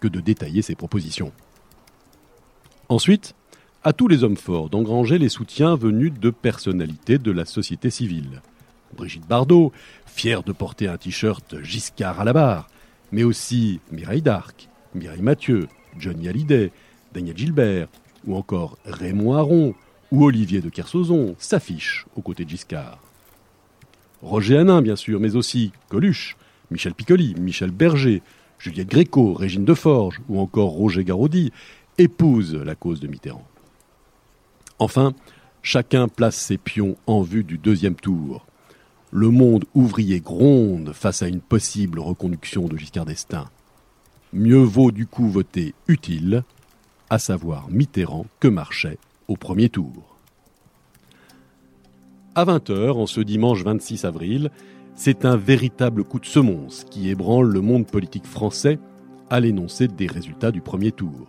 que 0.00 0.08
de 0.08 0.20
détailler 0.20 0.62
ses 0.62 0.74
propositions. 0.74 1.32
Ensuite, 2.88 3.34
à 3.82 3.92
tous 3.92 4.06
les 4.06 4.22
hommes 4.22 4.36
forts 4.36 4.68
d'engranger 4.68 5.18
les 5.18 5.28
soutiens 5.28 5.74
venus 5.74 6.12
de 6.12 6.30
personnalités 6.30 7.18
de 7.18 7.32
la 7.32 7.44
société 7.44 7.90
civile. 7.90 8.42
Brigitte 8.96 9.26
Bardot, 9.26 9.72
fière 10.06 10.42
de 10.42 10.52
porter 10.52 10.86
un 10.86 10.98
t-shirt 10.98 11.62
Giscard 11.62 12.20
à 12.20 12.24
la 12.24 12.32
barre, 12.32 12.68
mais 13.10 13.24
aussi 13.24 13.80
Mireille 13.90 14.22
Darc, 14.22 14.68
Mireille 14.94 15.22
Mathieu, 15.22 15.68
Johnny 15.98 16.28
Hallyday, 16.28 16.72
Daniel 17.12 17.36
Gilbert, 17.36 17.88
ou 18.26 18.36
encore 18.36 18.78
Raymond 18.84 19.34
Aron, 19.34 19.74
ou 20.10 20.24
Olivier 20.24 20.60
de 20.60 20.68
Kersauzon 20.68 21.34
s'affichent 21.38 22.06
aux 22.16 22.22
côtés 22.22 22.44
de 22.44 22.50
Giscard. 22.50 22.98
Roger 24.20 24.58
Hanin, 24.58 24.82
bien 24.82 24.96
sûr, 24.96 25.18
mais 25.18 25.34
aussi 25.34 25.72
Coluche, 25.88 26.36
Michel 26.70 26.94
Piccoli, 26.94 27.34
Michel 27.38 27.70
Berger, 27.70 28.22
Juliette 28.58 28.88
Gréco, 28.88 29.34
Régine 29.34 29.64
Deforge 29.64 30.20
ou 30.28 30.38
encore 30.38 30.70
Roger 30.70 31.02
Garaudy 31.02 31.52
épousent 31.98 32.54
la 32.54 32.74
cause 32.74 33.00
de 33.00 33.08
Mitterrand. 33.08 33.46
Enfin, 34.78 35.14
chacun 35.62 36.08
place 36.08 36.36
ses 36.36 36.58
pions 36.58 36.96
en 37.06 37.22
vue 37.22 37.44
du 37.44 37.58
deuxième 37.58 37.96
tour. 37.96 38.46
Le 39.10 39.28
monde 39.28 39.64
ouvrier 39.74 40.20
gronde 40.20 40.92
face 40.92 41.22
à 41.22 41.28
une 41.28 41.40
possible 41.40 41.98
reconduction 41.98 42.68
de 42.68 42.76
Giscard 42.76 43.04
d'Estaing. 43.04 43.50
Mieux 44.34 44.62
vaut 44.62 44.92
du 44.92 45.06
coup 45.06 45.28
voter 45.28 45.74
utile, 45.88 46.42
à 47.10 47.18
savoir 47.18 47.68
Mitterrand, 47.70 48.24
que 48.40 48.48
Marchais 48.48 48.96
au 49.28 49.36
premier 49.36 49.68
tour. 49.68 50.16
À 52.34 52.46
20h, 52.46 52.92
en 52.92 53.06
ce 53.06 53.20
dimanche 53.20 53.62
26 53.62 54.06
avril, 54.06 54.50
c'est 54.94 55.26
un 55.26 55.36
véritable 55.36 56.02
coup 56.02 56.18
de 56.18 56.24
semonce 56.24 56.84
qui 56.88 57.10
ébranle 57.10 57.52
le 57.52 57.60
monde 57.60 57.86
politique 57.86 58.24
français 58.24 58.78
à 59.28 59.38
l'énoncé 59.38 59.86
des 59.86 60.06
résultats 60.06 60.50
du 60.50 60.62
premier 60.62 60.92
tour. 60.92 61.28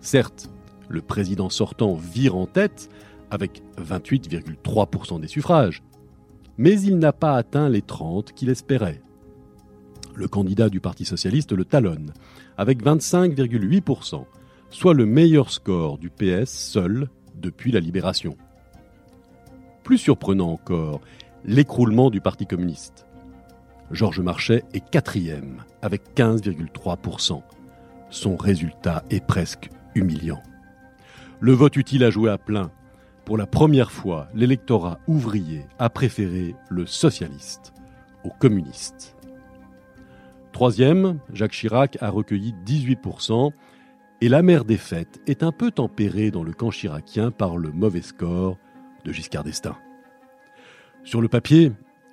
Certes, 0.00 0.48
le 0.88 1.02
président 1.02 1.50
sortant 1.50 1.94
vire 1.94 2.36
en 2.36 2.46
tête 2.46 2.88
avec 3.30 3.62
28,3% 3.78 5.20
des 5.20 5.28
suffrages, 5.28 5.82
mais 6.56 6.80
il 6.80 6.98
n'a 6.98 7.12
pas 7.12 7.36
atteint 7.36 7.68
les 7.68 7.82
30 7.82 8.32
qu'il 8.32 8.48
espérait. 8.48 9.02
Le 10.16 10.28
candidat 10.28 10.70
du 10.70 10.80
Parti 10.80 11.04
socialiste 11.04 11.52
le 11.52 11.66
talonne 11.66 12.14
avec 12.56 12.82
25,8%, 12.82 14.24
soit 14.70 14.94
le 14.94 15.04
meilleur 15.04 15.50
score 15.50 15.98
du 15.98 16.08
PS 16.08 16.50
seul 16.50 17.08
depuis 17.34 17.70
la 17.70 17.80
libération. 17.80 18.38
Plus 19.84 19.98
surprenant 19.98 20.50
encore, 20.50 21.02
l'écroulement 21.44 22.08
du 22.08 22.22
Parti 22.22 22.46
communiste. 22.46 23.06
Georges 23.90 24.20
Marchais 24.20 24.64
est 24.72 24.88
quatrième 24.88 25.62
avec 25.82 26.02
15,3%. 26.16 27.42
Son 28.08 28.36
résultat 28.36 29.04
est 29.10 29.24
presque 29.24 29.68
humiliant. 29.94 30.42
Le 31.40 31.52
vote 31.52 31.76
utile 31.76 32.04
a 32.04 32.10
joué 32.10 32.30
à 32.30 32.38
plein. 32.38 32.70
Pour 33.26 33.36
la 33.36 33.46
première 33.46 33.92
fois, 33.92 34.28
l'électorat 34.34 34.98
ouvrier 35.06 35.66
a 35.78 35.90
préféré 35.90 36.54
le 36.70 36.86
socialiste 36.86 37.74
au 38.24 38.30
communiste. 38.30 39.15
Troisième, 40.56 41.20
Jacques 41.34 41.52
Chirac 41.52 41.98
a 42.00 42.08
recueilli 42.08 42.54
18%, 42.64 43.52
et 44.22 44.30
la 44.30 44.40
mère 44.40 44.64
des 44.64 44.80
est 45.26 45.42
un 45.42 45.52
peu 45.52 45.70
tempérée 45.70 46.30
dans 46.30 46.42
le 46.42 46.54
camp 46.54 46.70
chiracien 46.70 47.30
par 47.30 47.58
le 47.58 47.72
mauvais 47.72 48.00
score 48.00 48.56
de 49.04 49.12
Giscard 49.12 49.44
d'Estaing. 49.44 49.76
Sur 51.04 51.20
le 51.20 51.28
papier, 51.28 51.72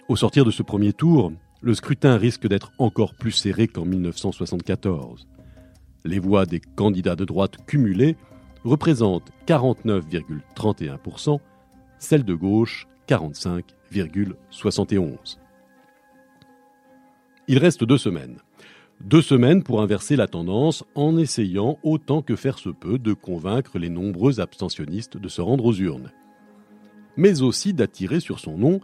au 0.10 0.18
sortir 0.18 0.44
de 0.44 0.52
ce 0.52 0.62
premier 0.62 0.92
tour, 0.92 1.32
le 1.62 1.74
scrutin 1.74 2.18
risque 2.18 2.46
d'être 2.46 2.74
encore 2.80 3.16
plus 3.16 3.32
serré 3.32 3.70
qu'en 3.70 3.86
1974. 3.86 5.26
Les 6.04 6.20
voix 6.20 6.46
des 6.46 6.60
candidats 6.60 7.16
de 7.16 7.24
droite 7.24 7.66
cumulées 7.66 8.18
représentent 8.66 9.32
49,31%, 9.48 11.40
celles 11.98 12.26
de 12.26 12.36
gauche 12.36 12.90
45,71%. 13.08 15.38
Il 17.48 17.58
reste 17.58 17.84
deux 17.84 17.98
semaines. 17.98 18.38
Deux 19.02 19.22
semaines 19.22 19.64
pour 19.64 19.82
inverser 19.82 20.16
la 20.16 20.28
tendance 20.28 20.84
en 20.96 21.18
essayant 21.18 21.78
autant 21.84 22.22
que 22.22 22.36
faire 22.36 22.60
se 22.60 22.70
peut 22.70 23.00
de 23.00 23.14
convaincre 23.14 23.80
les 23.80 23.90
nombreux 23.90 24.40
abstentionnistes 24.40 25.18
de 25.18 25.28
se 25.28 25.42
rendre 25.42 25.66
aux 25.66 25.74
urnes 25.74 26.12
mais 27.18 27.42
aussi 27.42 27.74
d'attirer 27.74 28.20
sur 28.20 28.40
son 28.40 28.58
nom 28.58 28.80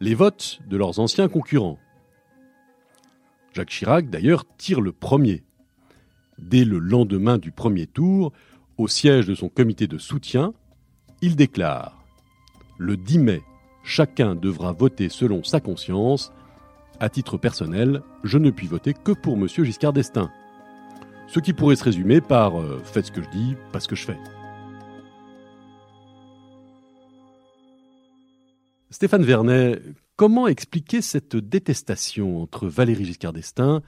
les 0.00 0.14
votes 0.14 0.60
de 0.68 0.76
leurs 0.76 0.98
anciens 0.98 1.28
concurrents. 1.28 1.78
Jacques 3.52 3.70
Chirac, 3.70 4.10
d'ailleurs, 4.10 4.44
tire 4.56 4.80
le 4.80 4.92
premier. 4.92 5.44
Dès 6.38 6.64
le 6.64 6.78
lendemain 6.78 7.38
du 7.38 7.52
premier 7.52 7.86
tour, 7.86 8.32
au 8.76 8.88
siège 8.88 9.26
de 9.26 9.34
son 9.34 9.48
comité 9.48 9.86
de 9.86 9.98
soutien, 9.98 10.52
il 11.22 11.36
déclare 11.36 12.04
Le 12.76 12.96
10 12.96 13.18
mai, 13.20 13.42
chacun 13.84 14.34
devra 14.34 14.72
voter 14.72 15.08
selon 15.08 15.44
sa 15.44 15.60
conscience. 15.60 16.32
À 17.00 17.08
titre 17.08 17.36
personnel, 17.36 18.02
je 18.22 18.38
ne 18.38 18.50
puis 18.50 18.66
voter 18.66 18.94
que 18.94 19.12
pour 19.12 19.34
M. 19.34 19.48
Giscard 19.48 19.92
d'Estaing. 19.92 20.30
Ce 21.26 21.40
qui 21.40 21.52
pourrait 21.52 21.76
se 21.76 21.84
résumer 21.84 22.20
par 22.20 22.60
euh, 22.60 22.80
Faites 22.84 23.06
ce 23.06 23.12
que 23.12 23.22
je 23.22 23.30
dis, 23.30 23.56
pas 23.72 23.80
ce 23.80 23.88
que 23.88 23.96
je 23.96 24.04
fais. 24.04 24.18
Stéphane 28.90 29.24
Vernet, 29.24 29.82
comment 30.14 30.46
expliquer 30.46 31.02
cette 31.02 31.34
détestation 31.34 32.40
entre 32.40 32.68
Valéry 32.68 33.04
Giscard 33.04 33.32
d'Estaing 33.32 33.82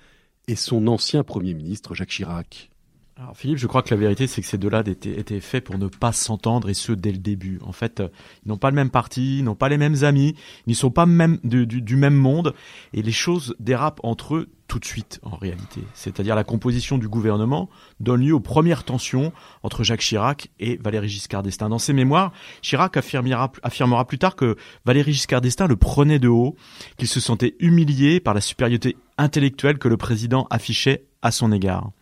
et 0.48 0.56
son 0.56 0.88
ancien 0.88 1.22
Premier 1.22 1.54
ministre 1.54 1.94
Jacques 1.94 2.10
Chirac? 2.10 2.70
Alors 3.18 3.34
Philippe, 3.34 3.56
je 3.56 3.66
crois 3.66 3.82
que 3.82 3.94
la 3.94 3.96
vérité, 3.98 4.26
c'est 4.26 4.42
que 4.42 4.46
ces 4.46 4.58
deux-là 4.58 4.82
étaient, 4.84 5.18
étaient, 5.18 5.40
faits 5.40 5.64
pour 5.64 5.78
ne 5.78 5.88
pas 5.88 6.12
s'entendre, 6.12 6.68
et 6.68 6.74
ce, 6.74 6.92
dès 6.92 7.12
le 7.12 7.18
début. 7.18 7.58
En 7.64 7.72
fait, 7.72 8.00
euh, 8.00 8.08
ils 8.44 8.50
n'ont 8.50 8.58
pas 8.58 8.68
le 8.68 8.76
même 8.76 8.90
parti, 8.90 9.38
ils 9.38 9.42
n'ont 9.44 9.54
pas 9.54 9.70
les 9.70 9.78
mêmes 9.78 10.04
amis, 10.04 10.34
ils 10.66 10.70
ne 10.70 10.74
sont 10.74 10.90
pas 10.90 11.06
même 11.06 11.38
du, 11.42 11.66
du, 11.66 11.96
même 11.96 12.14
monde, 12.14 12.52
et 12.92 13.00
les 13.00 13.12
choses 13.12 13.56
dérapent 13.58 14.00
entre 14.02 14.36
eux 14.36 14.50
tout 14.68 14.78
de 14.78 14.84
suite, 14.84 15.18
en 15.22 15.34
réalité. 15.36 15.80
C'est-à-dire 15.94 16.34
la 16.34 16.44
composition 16.44 16.98
du 16.98 17.08
gouvernement 17.08 17.70
donne 18.00 18.20
lieu 18.20 18.34
aux 18.34 18.40
premières 18.40 18.84
tensions 18.84 19.32
entre 19.62 19.82
Jacques 19.82 20.00
Chirac 20.00 20.50
et 20.60 20.76
Valéry 20.76 21.08
Giscard 21.08 21.42
d'Estaing. 21.42 21.70
Dans 21.70 21.78
ses 21.78 21.94
mémoires, 21.94 22.32
Chirac 22.60 22.98
affirmera, 22.98 23.50
affirmera 23.62 24.04
plus 24.06 24.18
tard 24.18 24.36
que 24.36 24.56
Valéry 24.84 25.14
Giscard 25.14 25.40
d'Estaing 25.40 25.68
le 25.68 25.76
prenait 25.76 26.18
de 26.18 26.28
haut, 26.28 26.54
qu'il 26.98 27.08
se 27.08 27.20
sentait 27.20 27.54
humilié 27.60 28.20
par 28.20 28.34
la 28.34 28.42
supériorité 28.42 28.98
intellectuelle 29.16 29.78
que 29.78 29.88
le 29.88 29.96
président 29.96 30.46
affichait 30.50 31.06
à 31.22 31.30
son 31.30 31.50
égard. 31.50 31.92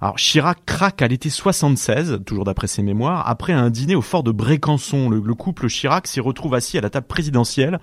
Alors 0.00 0.16
Chirac 0.16 0.58
craque 0.66 1.00
à 1.00 1.08
l'été 1.08 1.30
76, 1.30 2.20
toujours 2.26 2.44
d'après 2.44 2.66
ses 2.66 2.82
mémoires, 2.82 3.26
après 3.28 3.52
un 3.52 3.70
dîner 3.70 3.94
au 3.94 4.02
fort 4.02 4.22
de 4.22 4.30
Brécançon. 4.30 5.08
Le, 5.08 5.34
couple 5.34 5.68
Chirac 5.68 6.06
s'y 6.06 6.20
retrouve 6.20 6.54
assis 6.54 6.76
à 6.76 6.82
la 6.82 6.90
table 6.90 7.06
présidentielle 7.06 7.80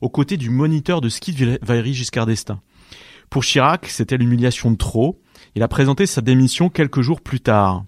aux 0.00 0.10
côtés 0.10 0.36
du 0.36 0.50
moniteur 0.50 1.00
de 1.00 1.08
ski 1.08 1.32
de 1.32 1.58
Valéry 1.62 1.94
Giscard 1.94 2.26
d'Estaing. 2.26 2.60
Pour 3.30 3.42
Chirac, 3.42 3.86
c'était 3.86 4.18
l'humiliation 4.18 4.70
de 4.70 4.76
trop. 4.76 5.20
Il 5.54 5.62
a 5.62 5.68
présenté 5.68 6.04
sa 6.04 6.20
démission 6.20 6.68
quelques 6.68 7.00
jours 7.00 7.22
plus 7.22 7.40
tard. 7.40 7.84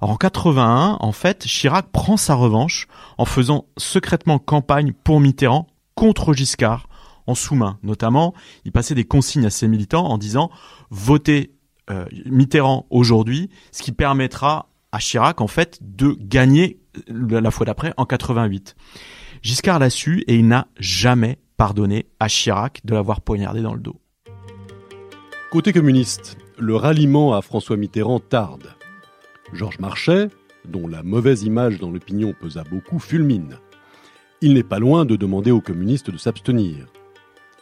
Alors 0.00 0.12
en 0.12 0.16
81, 0.16 0.96
en 1.00 1.12
fait, 1.12 1.44
Chirac 1.44 1.90
prend 1.92 2.16
sa 2.16 2.34
revanche 2.34 2.88
en 3.18 3.26
faisant 3.26 3.66
secrètement 3.76 4.38
campagne 4.38 4.92
pour 5.04 5.20
Mitterrand 5.20 5.66
contre 5.94 6.32
Giscard 6.32 6.88
en 7.26 7.34
sous-main. 7.34 7.78
Notamment, 7.82 8.32
il 8.64 8.72
passait 8.72 8.94
des 8.94 9.04
consignes 9.04 9.44
à 9.44 9.50
ses 9.50 9.68
militants 9.68 10.06
en 10.06 10.16
disant 10.16 10.50
votez 10.90 11.52
euh, 11.90 12.04
Mitterrand 12.26 12.86
aujourd'hui, 12.90 13.50
ce 13.72 13.82
qui 13.82 13.92
permettra 13.92 14.68
à 14.92 14.98
Chirac 14.98 15.40
en 15.40 15.46
fait 15.46 15.78
de 15.80 16.16
gagner 16.18 16.80
la 17.08 17.50
fois 17.50 17.66
d'après 17.66 17.92
en 17.96 18.06
88. 18.06 18.74
Giscard 19.42 19.78
l'a 19.78 19.90
su 19.90 20.24
et 20.26 20.36
il 20.36 20.48
n'a 20.48 20.68
jamais 20.78 21.38
pardonné 21.56 22.06
à 22.20 22.28
Chirac 22.28 22.80
de 22.84 22.94
l'avoir 22.94 23.20
poignardé 23.20 23.62
dans 23.62 23.74
le 23.74 23.80
dos. 23.80 24.00
Côté 25.50 25.72
communiste, 25.72 26.36
le 26.58 26.76
ralliement 26.76 27.34
à 27.34 27.42
François 27.42 27.76
Mitterrand 27.76 28.20
tarde. 28.20 28.74
Georges 29.52 29.78
Marchais, 29.78 30.28
dont 30.66 30.86
la 30.86 31.02
mauvaise 31.02 31.42
image 31.42 31.78
dans 31.78 31.90
l'opinion 31.90 32.34
pesa 32.38 32.64
beaucoup, 32.64 32.98
fulmine. 32.98 33.56
Il 34.40 34.54
n'est 34.54 34.62
pas 34.62 34.78
loin 34.78 35.04
de 35.04 35.16
demander 35.16 35.50
aux 35.50 35.60
communistes 35.60 36.10
de 36.10 36.18
s'abstenir. 36.18 36.86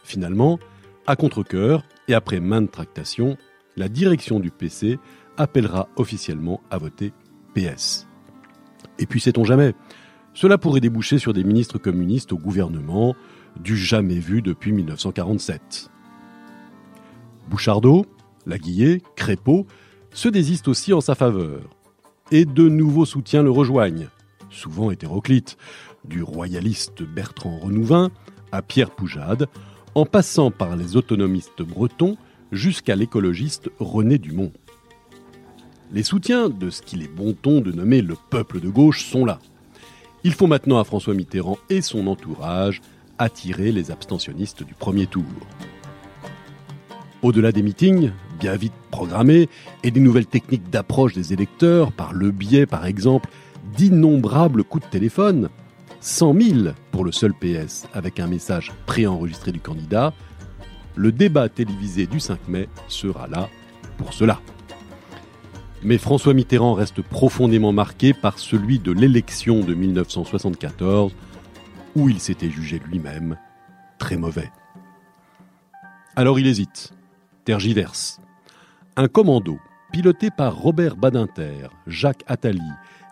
Finalement, 0.03 0.59
à 1.05 1.15
contre-coeur 1.15 1.83
et 2.07 2.13
après 2.13 2.39
maintes 2.39 2.71
tractations, 2.71 3.37
la 3.77 3.87
direction 3.87 4.39
du 4.39 4.51
PC 4.51 4.99
appellera 5.37 5.87
officiellement 5.95 6.61
à 6.69 6.77
voter 6.77 7.13
PS. 7.53 8.07
Et 8.99 9.05
puis 9.05 9.21
sait-on 9.21 9.45
jamais, 9.45 9.73
cela 10.33 10.57
pourrait 10.57 10.81
déboucher 10.81 11.19
sur 11.19 11.33
des 11.33 11.43
ministres 11.43 11.77
communistes 11.77 12.33
au 12.33 12.37
gouvernement, 12.37 13.15
du 13.59 13.77
jamais 13.77 14.19
vu 14.19 14.41
depuis 14.41 14.71
1947. 14.71 15.89
Bouchardot, 17.49 18.05
Laguillet, 18.45 19.01
Crépeau 19.15 19.65
se 20.11 20.29
désistent 20.29 20.67
aussi 20.67 20.93
en 20.93 21.01
sa 21.01 21.15
faveur. 21.15 21.61
Et 22.31 22.45
de 22.45 22.67
nouveaux 22.67 23.05
soutiens 23.05 23.43
le 23.43 23.51
rejoignent, 23.51 24.09
souvent 24.49 24.91
hétéroclites, 24.91 25.57
du 26.03 26.23
royaliste 26.23 27.03
Bertrand 27.03 27.57
Renouvin 27.57 28.09
à 28.51 28.61
Pierre 28.61 28.91
Poujade, 28.91 29.47
en 29.95 30.05
passant 30.05 30.51
par 30.51 30.75
les 30.75 30.95
autonomistes 30.95 31.61
bretons 31.61 32.17
jusqu'à 32.51 32.95
l'écologiste 32.95 33.69
René 33.79 34.17
Dumont. 34.17 34.51
Les 35.91 36.03
soutiens 36.03 36.49
de 36.49 36.69
ce 36.69 36.81
qu'il 36.81 37.01
est 37.01 37.13
bon 37.13 37.33
ton 37.33 37.61
de 37.61 37.71
nommer 37.71 38.01
le 38.01 38.15
peuple 38.29 38.59
de 38.59 38.69
gauche 38.69 39.05
sont 39.05 39.25
là. 39.25 39.39
Il 40.23 40.33
faut 40.33 40.47
maintenant 40.47 40.79
à 40.79 40.83
François 40.83 41.13
Mitterrand 41.13 41.57
et 41.69 41.81
son 41.81 42.07
entourage 42.07 42.81
attirer 43.17 43.71
les 43.71 43.91
abstentionnistes 43.91 44.63
du 44.63 44.73
premier 44.73 45.07
tour. 45.07 45.23
Au-delà 47.21 47.51
des 47.51 47.63
meetings, 47.63 48.11
bien 48.39 48.55
vite 48.55 48.73
programmés, 48.91 49.49
et 49.83 49.91
des 49.91 49.99
nouvelles 49.99 50.27
techniques 50.27 50.69
d'approche 50.69 51.13
des 51.13 51.33
électeurs, 51.33 51.91
par 51.91 52.13
le 52.13 52.31
biais 52.31 52.65
par 52.65 52.85
exemple 52.85 53.29
d'innombrables 53.75 54.63
coups 54.63 54.85
de 54.85 54.89
téléphone, 54.89 55.49
100 55.99 56.33
000 56.33 56.59
pour 56.91 57.03
le 57.03 57.11
seul 57.11 57.33
PS 57.33 57.87
avec 57.93 58.19
un 58.19 58.27
message 58.27 58.71
préenregistré 58.85 59.51
du 59.51 59.59
candidat, 59.59 60.13
le 60.97 61.11
débat 61.11 61.47
télévisé 61.47 62.07
du 62.07 62.19
5 62.19 62.47
mai 62.47 62.67
sera 62.87 63.27
là 63.27 63.49
pour 63.97 64.13
cela. 64.13 64.41
Mais 65.83 65.99
François 65.99 66.33
Mitterrand 66.33 66.73
reste 66.73 67.01
profondément 67.01 67.71
marqué 67.71 68.13
par 68.13 68.39
celui 68.39 68.79
de 68.79 68.91
l'élection 68.91 69.63
de 69.63 69.75
1974, 69.75 71.13
où 71.95 72.09
il 72.09 72.19
s'était 72.19 72.49
jugé 72.49 72.81
lui-même 72.89 73.37
très 73.99 74.17
mauvais. 74.17 74.51
Alors 76.15 76.39
il 76.39 76.47
hésite, 76.47 76.93
tergiverse. 77.45 78.19
Un 78.95 79.07
commando, 79.07 79.59
piloté 79.91 80.29
par 80.35 80.57
Robert 80.57 80.97
Badinter, 80.97 81.69
Jacques 81.85 82.23
Attali 82.25 82.59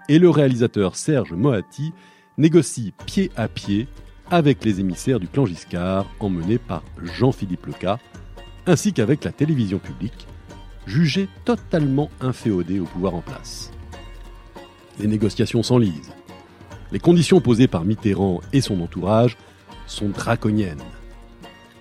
et 0.10 0.18
le 0.18 0.30
réalisateur 0.30 0.96
Serge 0.96 1.34
Moati, 1.34 1.94
négocie 2.38 2.94
pied 3.06 3.32
à 3.36 3.48
pied 3.48 3.88
avec 4.32 4.64
les 4.66 4.80
émissaires 4.80 5.20
du 5.20 5.28
clan 5.28 5.46
Giscard 5.46 6.06
emmenés 6.20 6.58
par 6.58 6.84
Jean-Philippe 7.02 7.66
Leca, 7.68 8.00
ainsi 8.66 8.94
qu'avec 8.94 9.24
la 9.24 9.32
télévision 9.32 9.80
publique, 9.80 10.28
jugée 10.88 11.28
totalement 11.46 12.10
inféodée 12.22 12.80
au 12.80 12.86
pouvoir 12.86 13.16
en 13.16 13.22
place. 13.22 13.72
Les 15.00 15.08
négociations 15.08 15.64
s'enlisent. 15.64 16.14
Les 16.92 17.00
conditions 17.00 17.42
posées 17.42 17.68
par 17.68 17.86
Mitterrand 17.86 18.42
et 18.54 18.62
son 18.62 18.82
entourage 18.82 19.38
sont 19.88 20.10
draconiennes. 20.10 20.78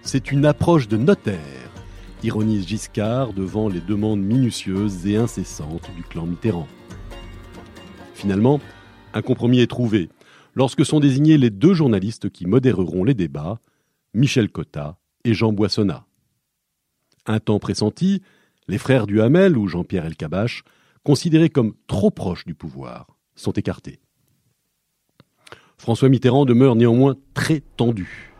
C'est 0.03 0.33
une 0.33 0.45
approche 0.45 0.89
de 0.89 0.97
notaire, 0.97 1.39
ironise 2.23 2.67
Giscard 2.67 3.33
devant 3.33 3.69
les 3.69 3.81
demandes 3.81 4.21
minutieuses 4.21 5.07
et 5.07 5.17
incessantes 5.17 5.91
du 5.97 6.03
clan 6.03 6.27
Mitterrand. 6.27 6.69
Finalement, 8.15 8.61
un 9.13 9.23
compromis 9.23 9.61
est 9.61 9.71
trouvé 9.71 10.09
lorsque 10.55 10.85
sont 10.85 11.01
désignés 11.01 11.39
les 11.39 11.51
deux 11.51 11.75
journalistes 11.75 12.31
qui 12.31 12.47
modéreront 12.47 13.05
les 13.05 13.15
débats, 13.15 13.61
Michel 14.13 14.51
Cotta 14.51 14.99
et 15.25 15.35
Jean 15.35 15.53
Boissonnat. 15.53 16.07
Un 17.27 17.41
temps 17.41 17.59
pressenti, 17.59 18.23
les 18.69 18.79
frères 18.79 19.07
Duhamel 19.07 19.57
ou 19.57 19.69
Jean-Pierre 19.69 20.07
Elkabach, 20.07 20.63
considérés 21.03 21.51
comme 21.51 21.75
trop 21.87 22.11
proches 22.11 22.45
du 22.45 22.55
pouvoir, 22.55 23.07
sont 23.35 23.53
écartés. 23.53 24.01
François 25.77 26.09
Mitterrand 26.09 26.45
demeure 26.45 26.77
néanmoins 26.77 27.17
très 27.35 27.61
tendu. 27.61 28.33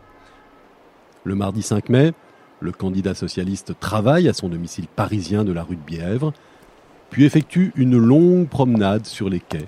Le 1.23 1.35
mardi 1.35 1.61
5 1.61 1.89
mai, 1.89 2.13
le 2.59 2.71
candidat 2.71 3.13
socialiste 3.13 3.79
travaille 3.79 4.29
à 4.29 4.33
son 4.33 4.49
domicile 4.49 4.87
parisien 4.87 5.43
de 5.43 5.51
la 5.51 5.63
rue 5.63 5.75
de 5.75 5.81
Bièvre, 5.81 6.33
puis 7.09 7.25
effectue 7.25 7.71
une 7.75 7.97
longue 7.97 8.47
promenade 8.47 9.05
sur 9.05 9.29
les 9.29 9.39
quais 9.39 9.67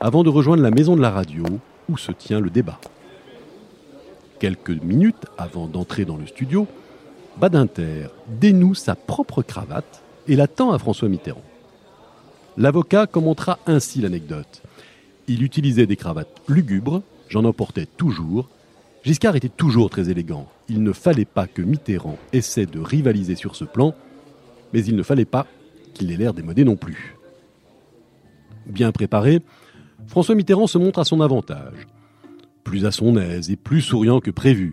avant 0.00 0.24
de 0.24 0.28
rejoindre 0.28 0.64
la 0.64 0.72
maison 0.72 0.96
de 0.96 1.00
la 1.00 1.10
radio 1.10 1.44
se 1.96 2.12
tient 2.12 2.40
le 2.40 2.50
débat. 2.50 2.80
Quelques 4.38 4.70
minutes 4.70 5.26
avant 5.38 5.66
d'entrer 5.66 6.04
dans 6.04 6.16
le 6.16 6.26
studio, 6.26 6.66
Badinter 7.38 8.08
dénoue 8.28 8.74
sa 8.74 8.94
propre 8.94 9.42
cravate 9.42 10.02
et 10.28 10.36
la 10.36 10.46
tend 10.46 10.72
à 10.72 10.78
François 10.78 11.08
Mitterrand. 11.08 11.42
L'avocat 12.56 13.06
commentera 13.06 13.58
ainsi 13.66 14.00
l'anecdote. 14.00 14.62
Il 15.28 15.42
utilisait 15.42 15.86
des 15.86 15.96
cravates 15.96 16.42
lugubres, 16.48 17.02
j'en 17.28 17.44
emportais 17.44 17.86
toujours. 17.86 18.48
Giscard 19.04 19.36
était 19.36 19.48
toujours 19.48 19.90
très 19.90 20.10
élégant. 20.10 20.48
Il 20.68 20.82
ne 20.82 20.92
fallait 20.92 21.24
pas 21.24 21.46
que 21.46 21.62
Mitterrand 21.62 22.18
essaie 22.32 22.66
de 22.66 22.80
rivaliser 22.80 23.34
sur 23.34 23.56
ce 23.56 23.64
plan, 23.64 23.94
mais 24.72 24.84
il 24.84 24.96
ne 24.96 25.02
fallait 25.02 25.24
pas 25.24 25.46
qu'il 25.94 26.10
ait 26.12 26.16
l'air 26.16 26.34
démodé 26.34 26.64
non 26.64 26.76
plus. 26.76 27.16
Bien 28.66 28.92
préparé, 28.92 29.40
François 30.06 30.34
Mitterrand 30.34 30.66
se 30.66 30.78
montre 30.78 30.98
à 30.98 31.04
son 31.04 31.20
avantage. 31.20 31.86
Plus 32.64 32.86
à 32.86 32.90
son 32.90 33.16
aise 33.16 33.50
et 33.50 33.56
plus 33.56 33.80
souriant 33.80 34.20
que 34.20 34.30
prévu. 34.30 34.72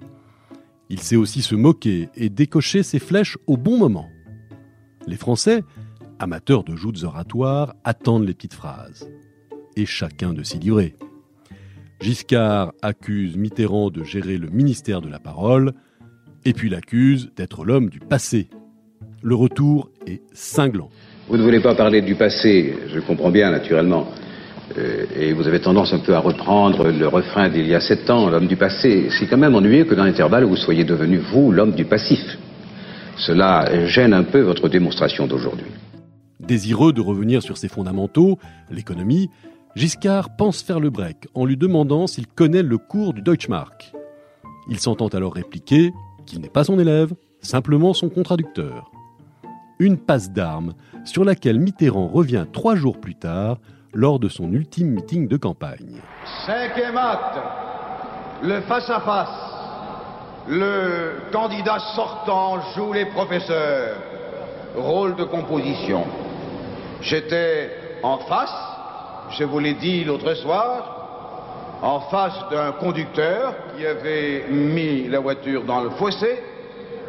Il 0.89 0.99
sait 0.99 1.15
aussi 1.15 1.41
se 1.41 1.55
moquer 1.55 2.09
et 2.15 2.29
décocher 2.29 2.83
ses 2.83 2.99
flèches 2.99 3.37
au 3.47 3.57
bon 3.57 3.77
moment. 3.77 4.07
Les 5.07 5.17
Français, 5.17 5.63
amateurs 6.19 6.63
de 6.63 6.75
joutes 6.75 7.03
oratoires, 7.03 7.75
attendent 7.83 8.27
les 8.27 8.33
petites 8.33 8.53
phrases. 8.53 9.09
Et 9.75 9.85
chacun 9.85 10.33
de 10.33 10.43
s'y 10.43 10.59
livrer. 10.59 10.95
Giscard 12.01 12.73
accuse 12.81 13.37
Mitterrand 13.37 13.89
de 13.89 14.03
gérer 14.03 14.37
le 14.37 14.49
ministère 14.49 15.01
de 15.01 15.09
la 15.09 15.19
parole, 15.19 15.73
et 16.45 16.53
puis 16.53 16.69
l'accuse 16.69 17.31
d'être 17.35 17.65
l'homme 17.65 17.89
du 17.89 17.99
passé. 17.99 18.49
Le 19.21 19.35
retour 19.35 19.89
est 20.07 20.21
cinglant. 20.33 20.89
Vous 21.27 21.37
ne 21.37 21.43
voulez 21.43 21.61
pas 21.61 21.75
parler 21.75 22.01
du 22.01 22.15
passé, 22.15 22.73
je 22.87 22.99
comprends 23.01 23.31
bien 23.31 23.51
naturellement. 23.51 24.07
Euh, 24.77 25.05
et 25.15 25.33
vous 25.33 25.47
avez 25.47 25.59
tendance 25.59 25.93
un 25.93 25.99
peu 25.99 26.13
à 26.13 26.19
reprendre 26.19 26.89
le 26.89 27.07
refrain 27.07 27.49
d'il 27.49 27.67
y 27.67 27.75
a 27.75 27.81
sept 27.81 28.09
ans, 28.09 28.29
l'homme 28.29 28.47
du 28.47 28.55
passé. 28.55 29.09
C'est 29.17 29.27
quand 29.27 29.37
même 29.37 29.55
ennuyeux 29.55 29.85
que 29.85 29.95
dans 29.95 30.03
l'intervalle, 30.03 30.43
vous 30.43 30.55
soyez 30.55 30.83
devenu, 30.83 31.17
vous, 31.17 31.51
l'homme 31.51 31.73
du 31.73 31.85
passif. 31.85 32.37
Cela 33.17 33.85
gêne 33.87 34.13
un 34.13 34.23
peu 34.23 34.41
votre 34.41 34.69
démonstration 34.69 35.27
d'aujourd'hui. 35.27 35.67
Désireux 36.39 36.93
de 36.93 37.01
revenir 37.01 37.41
sur 37.41 37.57
ses 37.57 37.67
fondamentaux, 37.67 38.39
l'économie, 38.71 39.29
Giscard 39.75 40.35
pense 40.35 40.61
faire 40.61 40.79
le 40.79 40.89
break 40.89 41.27
en 41.33 41.45
lui 41.45 41.57
demandant 41.57 42.07
s'il 42.07 42.27
connaît 42.27 42.63
le 42.63 42.77
cours 42.77 43.13
du 43.13 43.21
Deutschmark. 43.21 43.93
Il 44.69 44.79
s'entend 44.79 45.07
alors 45.09 45.33
répliquer 45.33 45.91
qu'il 46.25 46.41
n'est 46.41 46.49
pas 46.49 46.63
son 46.63 46.79
élève, 46.79 47.13
simplement 47.41 47.93
son 47.93 48.09
contradicteur. 48.09 48.91
Une 49.79 49.97
passe 49.97 50.31
d'armes 50.31 50.73
sur 51.05 51.23
laquelle 51.23 51.59
Mitterrand 51.59 52.07
revient 52.07 52.45
trois 52.51 52.75
jours 52.75 52.99
plus 52.99 53.15
tard 53.15 53.59
lors 53.93 54.19
de 54.19 54.29
son 54.29 54.51
ultime 54.51 54.91
meeting 54.91 55.27
de 55.27 55.37
campagne. 55.37 56.01
Cinquième 56.45 56.97
acte, 56.97 57.39
le 58.43 58.61
face-à-face. 58.61 59.49
Le 60.47 61.31
candidat 61.31 61.77
sortant 61.95 62.59
joue 62.75 62.93
les 62.93 63.05
professeurs. 63.05 63.97
Rôle 64.75 65.15
de 65.15 65.23
composition. 65.23 66.05
J'étais 67.01 67.69
en 68.01 68.17
face, 68.19 68.53
je 69.31 69.43
vous 69.43 69.59
l'ai 69.59 69.73
dit 69.73 70.03
l'autre 70.03 70.33
soir, 70.35 71.79
en 71.81 71.99
face 72.01 72.49
d'un 72.49 72.71
conducteur 72.73 73.53
qui 73.75 73.85
avait 73.85 74.45
mis 74.49 75.07
la 75.07 75.19
voiture 75.19 75.63
dans 75.63 75.81
le 75.81 75.91
fossé, 75.91 76.41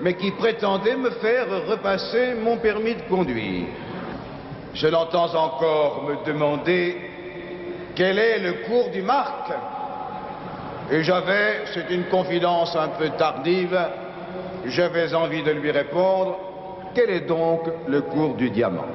mais 0.03 0.15
qui 0.15 0.31
prétendait 0.33 0.97
me 0.97 1.11
faire 1.11 1.47
repasser 1.67 2.35
mon 2.43 2.59
permis 2.59 2.95
de 2.95 3.03
conduire. 3.09 3.67
Je 4.75 4.87
l'entends 4.87 5.35
encore 5.35 6.05
me 6.05 6.25
demander 6.25 6.97
quel 7.95 8.19
est 8.19 8.39
le 8.39 8.67
cours 8.67 8.91
du 8.91 9.03
marque. 9.03 9.53
Et 10.91 11.03
j'avais, 11.03 11.67
c'est 11.73 11.91
une 11.91 12.05
confidence 12.05 12.75
un 12.77 12.89
peu 12.89 13.11
tardive, 13.11 13.79
j'avais 14.67 15.15
envie 15.15 15.43
de 15.43 15.53
lui 15.53 15.71
répondre, 15.71 16.39
quel 16.95 17.11
est 17.11 17.27
donc 17.27 17.63
le 17.87 18.03
cours 18.03 18.35
du 18.35 18.51
diamant? 18.51 18.87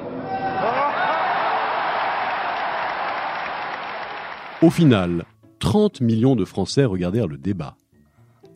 Au 4.62 4.70
final, 4.70 5.24
30 5.60 6.00
millions 6.00 6.36
de 6.36 6.44
Français 6.44 6.84
regardèrent 6.84 7.28
le 7.28 7.38
débat. 7.38 7.76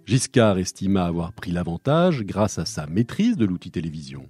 Giscard 0.07 0.59
estima 0.59 1.05
avoir 1.05 1.33
pris 1.33 1.53
l'avantage 1.53 2.25
grâce 2.25 2.59
à 2.59 2.65
sa 2.65 2.87
maîtrise 2.87 3.37
de 3.37 3.45
l'outil 3.45 3.71
télévision. 3.71 4.27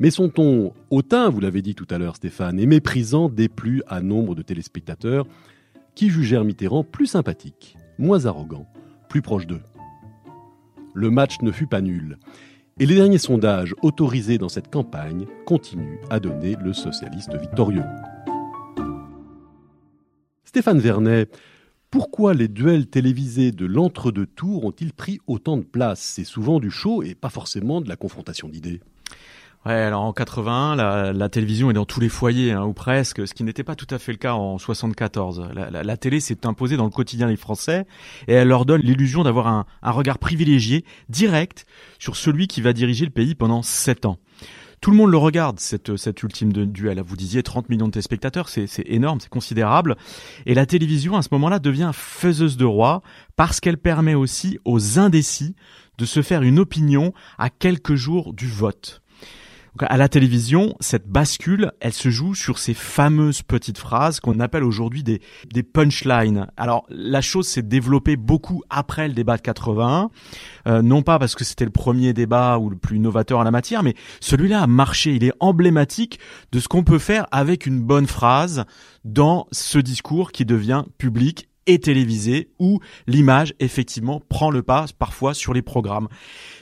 Mais 0.00 0.10
son 0.12 0.28
ton 0.28 0.74
hautain, 0.90 1.28
vous 1.28 1.40
l'avez 1.40 1.60
dit 1.60 1.74
tout 1.74 1.86
à 1.90 1.98
l'heure 1.98 2.14
Stéphane, 2.14 2.60
et 2.60 2.66
méprisant 2.66 3.28
déplut 3.28 3.82
à 3.88 4.00
nombre 4.00 4.36
de 4.36 4.42
téléspectateurs 4.42 5.26
qui 5.96 6.08
jugèrent 6.08 6.44
Mitterrand 6.44 6.84
plus 6.84 7.06
sympathique, 7.06 7.76
moins 7.98 8.26
arrogant, 8.26 8.68
plus 9.08 9.22
proche 9.22 9.48
d'eux? 9.48 9.62
Le 10.94 11.10
match 11.10 11.40
ne 11.42 11.50
fut 11.50 11.66
pas 11.66 11.80
nul, 11.80 12.18
et 12.78 12.86
les 12.86 12.94
derniers 12.94 13.18
sondages 13.18 13.74
autorisés 13.82 14.38
dans 14.38 14.48
cette 14.48 14.70
campagne 14.70 15.26
continuent 15.46 15.98
à 16.10 16.20
donner 16.20 16.56
le 16.62 16.72
socialiste 16.72 17.36
victorieux. 17.36 17.82
Stéphane 20.44 20.78
Vernet, 20.78 21.36
pourquoi 21.90 22.34
les 22.34 22.48
duels 22.48 22.86
télévisés 22.86 23.50
de 23.50 23.66
l'entre-deux 23.66 24.26
tours 24.26 24.64
ont-ils 24.64 24.92
pris 24.92 25.18
autant 25.26 25.56
de 25.56 25.64
place? 25.64 26.00
C'est 26.00 26.22
souvent 26.22 26.60
du 26.60 26.70
show 26.70 27.02
et 27.02 27.16
pas 27.16 27.30
forcément 27.30 27.80
de 27.80 27.88
la 27.88 27.96
confrontation 27.96 28.48
d'idées. 28.48 28.80
Ouais, 29.68 29.74
alors 29.74 30.00
en 30.00 30.14
81, 30.14 30.76
la, 31.12 31.28
télévision 31.28 31.70
est 31.70 31.74
dans 31.74 31.84
tous 31.84 32.00
les 32.00 32.08
foyers, 32.08 32.52
hein, 32.52 32.64
ou 32.64 32.72
presque, 32.72 33.28
ce 33.28 33.34
qui 33.34 33.44
n'était 33.44 33.64
pas 33.64 33.74
tout 33.74 33.86
à 33.90 33.98
fait 33.98 34.12
le 34.12 34.16
cas 34.16 34.32
en 34.32 34.56
74. 34.56 35.50
La, 35.52 35.96
télé 35.98 36.20
s'est 36.20 36.46
imposée 36.46 36.78
dans 36.78 36.84
le 36.84 36.90
quotidien 36.90 37.28
des 37.28 37.36
Français 37.36 37.86
et 38.28 38.32
elle 38.32 38.48
leur 38.48 38.64
donne 38.64 38.80
l'illusion 38.80 39.24
d'avoir 39.24 39.46
un, 39.46 39.66
regard 39.82 40.18
privilégié, 40.18 40.86
direct, 41.10 41.66
sur 41.98 42.16
celui 42.16 42.46
qui 42.46 42.62
va 42.62 42.72
diriger 42.72 43.04
le 43.04 43.10
pays 43.10 43.34
pendant 43.34 43.60
sept 43.60 44.06
ans. 44.06 44.16
Tout 44.80 44.90
le 44.90 44.96
monde 44.96 45.10
le 45.10 45.18
regarde, 45.18 45.60
cette, 45.60 46.22
ultime 46.22 46.50
duel. 46.50 47.02
Vous 47.06 47.16
disiez 47.16 47.42
30 47.42 47.68
millions 47.68 47.88
de 47.88 47.92
téléspectateurs, 47.92 48.48
c'est 48.48 48.70
énorme, 48.86 49.20
c'est 49.20 49.28
considérable. 49.28 49.98
Et 50.46 50.54
la 50.54 50.64
télévision, 50.64 51.14
à 51.14 51.20
ce 51.20 51.28
moment-là, 51.32 51.58
devient 51.58 51.90
faiseuse 51.92 52.56
de 52.56 52.64
roi 52.64 53.02
parce 53.36 53.60
qu'elle 53.60 53.76
permet 53.76 54.14
aussi 54.14 54.58
aux 54.64 54.98
indécis 54.98 55.56
de 55.98 56.06
se 56.06 56.22
faire 56.22 56.40
une 56.40 56.58
opinion 56.58 57.12
à 57.36 57.50
quelques 57.50 57.96
jours 57.96 58.32
du 58.32 58.48
vote 58.48 59.02
à 59.86 59.96
la 59.96 60.08
télévision, 60.08 60.74
cette 60.80 61.08
bascule, 61.08 61.72
elle 61.80 61.92
se 61.92 62.10
joue 62.10 62.34
sur 62.34 62.58
ces 62.58 62.74
fameuses 62.74 63.42
petites 63.42 63.78
phrases 63.78 64.20
qu'on 64.20 64.40
appelle 64.40 64.64
aujourd'hui 64.64 65.02
des, 65.02 65.20
des 65.52 65.62
punchlines. 65.62 66.46
Alors 66.56 66.86
la 66.88 67.20
chose 67.20 67.46
s'est 67.46 67.62
développée 67.62 68.16
beaucoup 68.16 68.62
après 68.70 69.08
le 69.08 69.14
débat 69.14 69.36
de 69.36 69.42
81, 69.42 70.10
euh, 70.66 70.82
non 70.82 71.02
pas 71.02 71.18
parce 71.18 71.34
que 71.34 71.44
c'était 71.44 71.64
le 71.64 71.70
premier 71.70 72.12
débat 72.12 72.58
ou 72.58 72.70
le 72.70 72.76
plus 72.76 72.98
novateur 72.98 73.38
en 73.38 73.44
la 73.44 73.50
matière, 73.50 73.82
mais 73.82 73.94
celui-là 74.20 74.62
a 74.62 74.66
marché. 74.66 75.14
Il 75.14 75.24
est 75.24 75.32
emblématique 75.40 76.18
de 76.52 76.60
ce 76.60 76.68
qu'on 76.68 76.84
peut 76.84 76.98
faire 76.98 77.26
avec 77.30 77.66
une 77.66 77.80
bonne 77.80 78.06
phrase 78.06 78.64
dans 79.04 79.46
ce 79.52 79.78
discours 79.78 80.32
qui 80.32 80.44
devient 80.44 80.84
public 80.98 81.48
et 81.68 81.78
télévisé 81.78 82.50
où 82.58 82.80
l'image 83.06 83.54
effectivement 83.60 84.20
prend 84.28 84.50
le 84.50 84.62
pas 84.62 84.86
parfois 84.98 85.34
sur 85.34 85.52
les 85.52 85.62
programmes. 85.62 86.08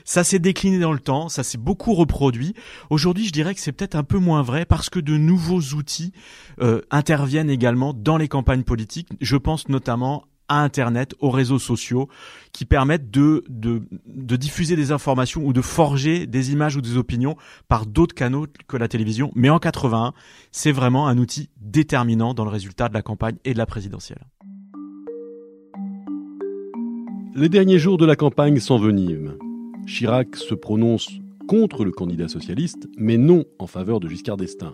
Ça 0.05 0.25
s'est 0.25 0.41
décliné 0.41 0.79
dans 0.79 0.93
le 0.93 0.99
temps, 0.99 1.29
ça 1.29 1.45
s'est 1.45 1.59
beaucoup 1.59 1.95
reproduit. 1.95 2.55
Aujourd'hui, 2.91 3.25
je 3.25 3.33
dirais 3.33 3.55
que 3.55 3.61
c'est 3.61 3.73
peut-être 3.73 3.95
un 3.95 4.03
peu 4.03 4.19
moins 4.19 4.43
vrai 4.43 4.67
parce 4.67 4.91
que 4.91 4.99
de 4.99 5.17
nouveaux 5.17 5.61
outils 5.75 6.13
euh, 6.61 6.83
interviennent 6.91 7.51
également 7.51 7.95
dans 7.95 8.17
les 8.17 8.29
campagnes 8.29 8.65
politiques. 8.65 9.09
Je 9.21 9.37
pense 9.37 9.69
notamment 9.69 10.25
à 10.49 10.63
Internet, 10.63 11.15
aux 11.21 11.31
réseaux 11.31 11.59
sociaux, 11.59 12.09
qui 12.53 12.65
permettent 12.65 13.11
de, 13.11 13.45
de, 13.49 13.83
de, 14.07 14.37
diffuser 14.37 14.77
des 14.77 14.93
informations 14.93 15.45
ou 15.45 15.53
de 15.53 15.61
forger 15.61 16.27
des 16.27 16.53
images 16.53 16.77
ou 16.77 16.81
des 16.81 16.97
opinions 16.97 17.37
par 17.69 17.87
d'autres 17.87 18.15
canaux 18.15 18.47
que 18.69 18.77
la 18.77 18.87
télévision. 18.87 19.33
Mais 19.35 19.51
en 19.51 19.59
81, 19.59 20.13
c'est 20.53 20.73
vraiment 20.73 21.09
un 21.09 21.19
outil 21.19 21.51
déterminant 21.61 22.33
dans 22.33 22.45
le 22.45 22.51
résultat 22.51 22.89
de 22.89 22.95
la 22.95 23.03
campagne 23.03 23.37
et 23.45 23.55
de 23.55 23.59
la 23.59 23.67
présidentielle. 23.67 24.25
Les 27.39 27.51
derniers 27.51 27.79
jours 27.79 27.99
de 27.99 28.07
la 28.07 28.17
campagne 28.17 28.61
s'enveniment. 28.61 29.35
Chirac 29.87 30.37
se 30.37 30.55
prononce 30.55 31.11
contre 31.47 31.85
le 31.85 31.91
candidat 31.91 32.29
socialiste, 32.29 32.89
mais 32.97 33.19
non 33.19 33.45
en 33.59 33.67
faveur 33.67 34.01
de 34.01 34.09
Giscard 34.09 34.39
d'Estaing. 34.39 34.73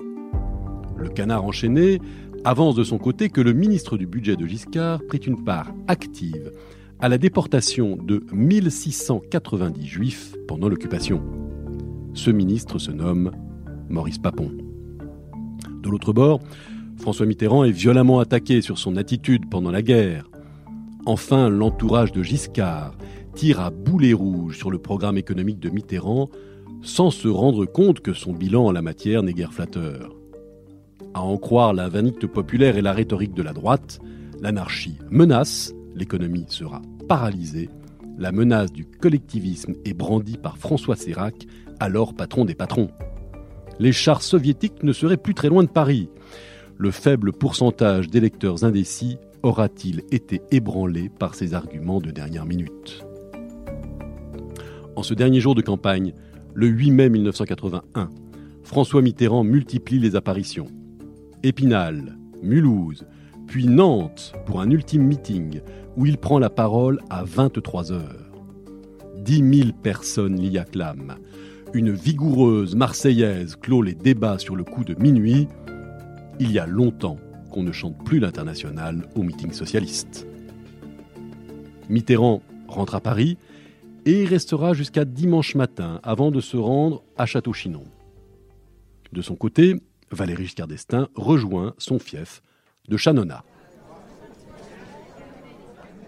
Le 0.97 1.09
canard 1.09 1.45
enchaîné 1.45 1.99
avance 2.45 2.77
de 2.77 2.85
son 2.85 2.99
côté 2.99 3.31
que 3.31 3.41
le 3.41 3.53
ministre 3.53 3.99
du 3.99 4.07
budget 4.07 4.37
de 4.37 4.47
Giscard 4.47 5.01
prit 5.09 5.19
une 5.19 5.43
part 5.43 5.75
active 5.89 6.53
à 7.01 7.09
la 7.09 7.19
déportation 7.19 7.97
de 7.97 8.23
1690 8.33 9.85
juifs 9.85 10.37
pendant 10.47 10.69
l'occupation. 10.69 11.21
Ce 12.15 12.31
ministre 12.31 12.79
se 12.79 12.93
nomme 12.93 13.33
Maurice 13.89 14.19
Papon. 14.19 14.53
De 15.83 15.91
l'autre 15.91 16.13
bord, 16.13 16.39
François 16.97 17.27
Mitterrand 17.27 17.65
est 17.65 17.73
violemment 17.73 18.21
attaqué 18.21 18.63
sur 18.63 18.79
son 18.79 18.97
attitude 18.97 19.51
pendant 19.51 19.73
la 19.73 19.83
guerre, 19.83 20.31
Enfin, 21.05 21.49
l'entourage 21.49 22.13
de 22.13 22.23
Giscard 22.23 22.95
tire 23.35 23.61
à 23.61 23.71
boulet 23.71 24.13
rouge 24.13 24.57
sur 24.57 24.71
le 24.71 24.79
programme 24.79 25.19
économique 25.19 25.59
de 25.59 25.69
Mitterrand 25.71 26.31
sans 26.83 27.11
se 27.11 27.29
rendre 27.29 27.65
compte 27.65 28.01
que 28.01 28.13
son 28.13 28.33
bilan 28.33 28.67
en 28.67 28.73
la 28.73 28.83
matière 28.83 29.23
n'est 29.23 29.33
guère 29.33 29.53
flatteur. 29.53 30.15
À 31.15 31.23
en 31.23 31.37
croire 31.39 31.75
la 31.75 31.89
vanité 31.89 32.29
populaire 32.29 32.77
et 32.77 32.83
la 32.83 32.93
rhétorique 32.93 33.35
de 33.35 33.43
la 33.43 33.53
droite, 33.53 34.01
l'anarchie 34.41 34.99
menace, 35.11 35.75
l'économie 35.95 36.47
sera 36.49 36.83
paralysée, 37.09 37.69
la 38.17 38.31
menace 38.31 38.73
du 38.73 38.85
collectivisme 38.85 39.75
est 39.85 39.95
brandie 39.95 40.39
par 40.39 40.57
François 40.57 40.97
Sérac, 40.97 41.47
alors 41.81 42.15
patron 42.15 42.45
des 42.45 42.55
patrons. 42.55 42.91
Les 43.81 43.93
chars 43.93 44.23
soviétiques 44.23 44.83
ne 44.83 44.93
seraient 44.93 45.17
plus 45.17 45.35
très 45.35 45.49
loin 45.49 45.65
de 45.65 45.69
Paris. 45.69 46.09
Le 46.79 46.91
faible 46.91 47.33
pourcentage 47.33 48.09
d'électeurs 48.09 48.65
indécis 48.65 49.19
aura-t-il 49.43 50.03
été 50.11 50.41
ébranlé 50.51 51.09
par 51.09 51.35
ces 51.35 51.55
arguments 51.55 52.01
de 52.01 52.11
dernière 52.11 52.47
minute? 52.47 53.05
En 54.95 55.03
ce 55.03 55.15
dernier 55.15 55.41
jour 55.41 55.55
de 55.55 55.63
campagne, 55.63 56.13
le 56.55 56.67
8 56.67 56.91
mai 56.91 57.09
1981, 57.09 58.11
François 58.63 59.03
Mitterrand 59.03 59.45
multiplie 59.45 59.99
les 59.99 60.17
apparitions. 60.17 60.69
Épinal, 61.43 62.17
Mulhouse, 62.43 63.07
puis 63.47 63.67
Nantes 63.67 64.33
pour 64.47 64.61
un 64.61 64.71
ultime 64.71 65.03
meeting 65.03 65.61
où 65.97 66.07
il 66.07 66.19
prend 66.19 66.39
la 66.39 66.51
parole 66.51 67.01
à 67.11 67.25
23 67.25 67.93
heures. 67.93 68.31
10 69.17 69.59
000 69.59 69.71
personnes 69.83 70.41
l'y 70.41 70.59
acclament. 70.59 71.17
Une 71.75 71.91
vigoureuse 71.91 72.77
Marseillaise 72.77 73.57
clôt 73.57 73.83
les 73.83 73.95
débats 73.95 74.39
sur 74.39 74.57
le 74.57 74.65
coup 74.65 74.85
de 74.85 74.95
minuit. 74.95 75.49
Il 76.39 76.53
y 76.53 76.59
a 76.59 76.67
longtemps 76.67 77.19
qu'on 77.53 77.63
ne 77.63 77.73
chante 77.73 78.03
plus 78.05 78.19
l'international 78.19 79.09
au 79.15 79.23
meeting 79.23 79.53
socialiste. 79.53 80.27
Mitterrand 81.89 82.43
rentre 82.67 82.95
à 82.95 83.01
Paris 83.01 83.39
et 84.07 84.25
restera 84.25 84.73
jusqu'à 84.73 85.05
dimanche 85.05 85.55
matin 85.55 86.01
avant 86.03 86.31
de 86.31 86.41
se 86.41 86.57
rendre 86.57 87.05
à 87.17 87.27
Château-Chinon. 87.27 87.85
De 89.13 89.23
son 89.23 89.37
côté, 89.37 89.77
Valéry 90.11 90.45
Giscard 90.45 90.67
d'Estaing 90.67 91.09
rejoint 91.15 91.75
son 91.79 91.99
fief 91.99 92.43
de 92.89 92.97
Chanona. 92.97 93.45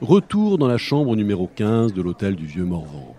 Retour 0.01 0.59
dans 0.59 0.67
la 0.67 0.77
chambre 0.77 1.15
numéro 1.15 1.47
15 1.47 1.93
de 1.93 2.03
l'hôtel 2.03 2.35
du 2.35 2.47
Vieux 2.47 2.65
Morvan. 2.65 3.15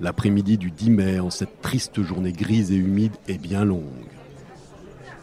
L'après-midi 0.00 0.58
du 0.58 0.70
10 0.70 0.90
mai, 0.90 1.20
en 1.20 1.30
cette 1.30 1.60
triste 1.60 2.02
journée 2.02 2.32
grise 2.32 2.72
et 2.72 2.76
humide, 2.76 3.12
est 3.28 3.40
bien 3.40 3.64
longue. 3.64 3.84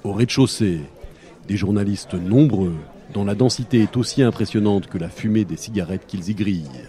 Au 0.04 0.14
rez-de-chaussée, 0.14 0.82
des 1.48 1.58
journalistes 1.58 2.14
nombreux, 2.14 2.76
dont 3.14 3.26
la 3.26 3.36
densité 3.36 3.82
est 3.82 3.98
aussi 3.98 4.22
impressionnante 4.22 4.88
que 4.88 4.98
la 4.98 5.10
fumée 5.10 5.46
des 5.46 5.58
cigarettes 5.58 6.06
qu'ils 6.06 6.30
y 6.30 6.36
grillent. 6.36 6.88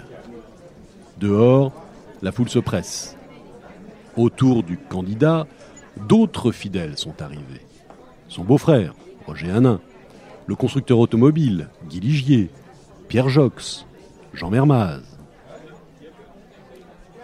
Dehors, 1.19 1.73
la 2.23 2.33
foule 2.33 2.49
se 2.49 2.59
presse. 2.59 3.17
Autour 4.17 4.63
du 4.63 4.79
candidat, 4.79 5.47
d'autres 6.09 6.53
fidèles 6.53 6.99
sont 6.99 7.23
arrivés. 7.23 7.67
Son 8.29 8.45
beau-frère, 8.45 8.95
Roger 9.27 9.51
Hanin, 9.51 9.81
le 10.47 10.55
constructeur 10.57 10.99
automobile, 10.99 11.69
Guy 11.89 12.01
Ligier, 12.01 12.51
Pierre 13.09 13.29
Jox, 13.29 13.87
Jean 14.35 14.51
Mermaz. 14.51 15.03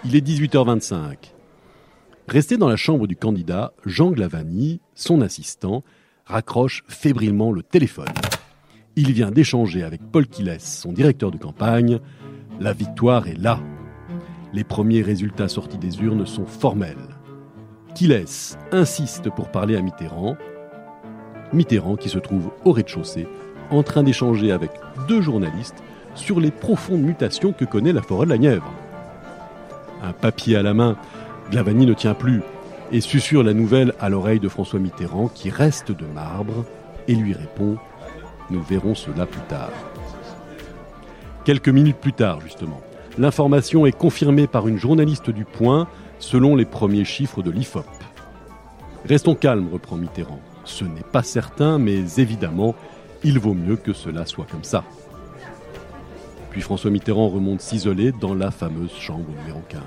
Il 0.04 0.14
est 0.14 0.26
18h25. 0.26 1.16
Resté 2.28 2.56
dans 2.56 2.68
la 2.68 2.76
chambre 2.76 3.06
du 3.06 3.16
candidat, 3.16 3.72
Jean 3.84 4.10
Glavani, 4.10 4.80
son 4.94 5.20
assistant, 5.20 5.82
raccroche 6.26 6.84
fébrilement 6.88 7.52
le 7.52 7.62
téléphone. 7.62 8.12
Il 8.96 9.12
vient 9.12 9.30
d'échanger 9.30 9.82
avec 9.82 10.00
Paul 10.02 10.26
Quiles, 10.26 10.56
son 10.58 10.92
directeur 10.92 11.30
de 11.30 11.36
campagne. 11.38 11.98
La 12.60 12.72
victoire 12.72 13.26
est 13.26 13.38
là. 13.38 13.60
Les 14.52 14.64
premiers 14.64 15.02
résultats 15.02 15.48
sortis 15.48 15.78
des 15.78 16.00
urnes 16.00 16.26
sont 16.26 16.46
formels. 16.46 16.96
Quiles 17.94 18.24
insiste 18.72 19.30
pour 19.30 19.50
parler 19.50 19.76
à 19.76 19.82
Mitterrand. 19.82 20.36
Mitterrand 21.52 21.96
qui 21.96 22.08
se 22.08 22.18
trouve 22.18 22.50
au 22.64 22.72
rez-de-chaussée 22.72 23.26
en 23.70 23.82
train 23.82 24.02
d'échanger 24.02 24.52
avec 24.52 24.70
deux 25.08 25.20
journalistes 25.20 25.82
sur 26.14 26.38
les 26.38 26.50
profondes 26.50 27.02
mutations 27.02 27.52
que 27.52 27.64
connaît 27.64 27.92
la 27.92 28.02
forêt 28.02 28.26
de 28.26 28.30
la 28.30 28.38
Nièvre. 28.38 28.72
Un 30.02 30.12
papier 30.12 30.56
à 30.56 30.62
la 30.62 30.74
main, 30.74 30.96
Glavani 31.50 31.86
ne 31.86 31.94
tient 31.94 32.14
plus 32.14 32.42
et 32.94 33.00
susurre 33.00 33.42
la 33.42 33.54
nouvelle 33.54 33.92
à 33.98 34.08
l'oreille 34.08 34.38
de 34.38 34.48
François 34.48 34.78
Mitterrand 34.78 35.26
qui 35.26 35.50
reste 35.50 35.90
de 35.90 36.06
marbre 36.06 36.64
et 37.08 37.16
lui 37.16 37.34
répond 37.34 37.76
Nous 38.50 38.62
verrons 38.62 38.94
cela 38.94 39.26
plus 39.26 39.40
tard. 39.48 39.72
Quelques 41.44 41.68
minutes 41.68 41.96
plus 41.96 42.12
tard, 42.12 42.40
justement, 42.40 42.80
l'information 43.18 43.84
est 43.84 43.98
confirmée 43.98 44.46
par 44.46 44.68
une 44.68 44.78
journaliste 44.78 45.30
du 45.30 45.44
Point 45.44 45.88
selon 46.20 46.54
les 46.54 46.64
premiers 46.64 47.04
chiffres 47.04 47.42
de 47.42 47.50
l'IFOP. 47.50 47.84
Restons 49.08 49.34
calmes, 49.34 49.70
reprend 49.72 49.96
Mitterrand. 49.96 50.40
Ce 50.64 50.84
n'est 50.84 51.02
pas 51.02 51.24
certain, 51.24 51.80
mais 51.80 51.98
évidemment, 52.18 52.76
il 53.24 53.40
vaut 53.40 53.54
mieux 53.54 53.76
que 53.76 53.92
cela 53.92 54.24
soit 54.24 54.46
comme 54.48 54.62
ça. 54.62 54.84
Puis 56.50 56.60
François 56.60 56.92
Mitterrand 56.92 57.28
remonte 57.28 57.60
s'isoler 57.60 58.12
dans 58.12 58.34
la 58.34 58.52
fameuse 58.52 58.94
chambre 58.94 59.26
numéro 59.40 59.62
15. 59.68 59.80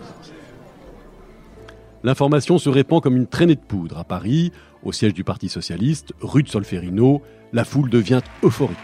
L'information 2.04 2.58
se 2.58 2.70
répand 2.70 3.02
comme 3.02 3.18
une 3.18 3.28
traînée 3.28 3.56
de 3.56 3.62
poudre 3.62 3.98
à 3.98 4.04
Paris, 4.04 4.52
au 4.84 4.92
siège 4.92 5.14
du 5.14 5.24
Parti 5.24 5.50
socialiste, 5.50 6.14
rue 6.22 6.44
de 6.44 6.50
Solferino, 6.50 7.22
la 7.54 7.64
foule 7.64 7.90
devient 7.90 8.22
euphorique. 8.44 8.78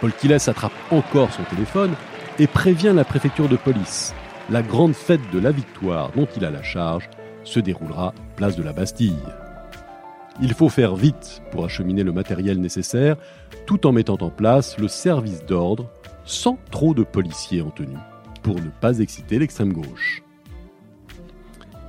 Paul 0.00 0.12
Quiles 0.12 0.32
attrape 0.32 0.72
encore 0.90 1.32
son 1.32 1.42
téléphone 1.44 1.92
et 2.38 2.46
prévient 2.46 2.92
la 2.94 3.04
préfecture 3.04 3.48
de 3.48 3.56
police. 3.56 4.14
La 4.50 4.62
grande 4.62 4.94
fête 4.94 5.20
de 5.32 5.38
la 5.38 5.50
victoire 5.50 6.10
dont 6.12 6.26
il 6.36 6.44
a 6.44 6.50
la 6.50 6.62
charge 6.62 7.08
se 7.44 7.60
déroulera 7.60 8.14
place 8.36 8.56
de 8.56 8.62
la 8.62 8.72
Bastille. 8.72 9.14
Il 10.40 10.54
faut 10.54 10.68
faire 10.68 10.96
vite 10.96 11.42
pour 11.50 11.64
acheminer 11.64 12.02
le 12.02 12.12
matériel 12.12 12.60
nécessaire, 12.60 13.16
tout 13.66 13.86
en 13.86 13.92
mettant 13.92 14.18
en 14.20 14.30
place 14.30 14.78
le 14.78 14.88
service 14.88 15.44
d'ordre 15.44 15.90
sans 16.24 16.58
trop 16.70 16.94
de 16.94 17.02
policiers 17.02 17.62
en 17.62 17.70
tenue, 17.70 17.98
pour 18.42 18.56
ne 18.56 18.70
pas 18.80 18.98
exciter 18.98 19.38
l'extrême 19.38 19.72
gauche. 19.72 20.22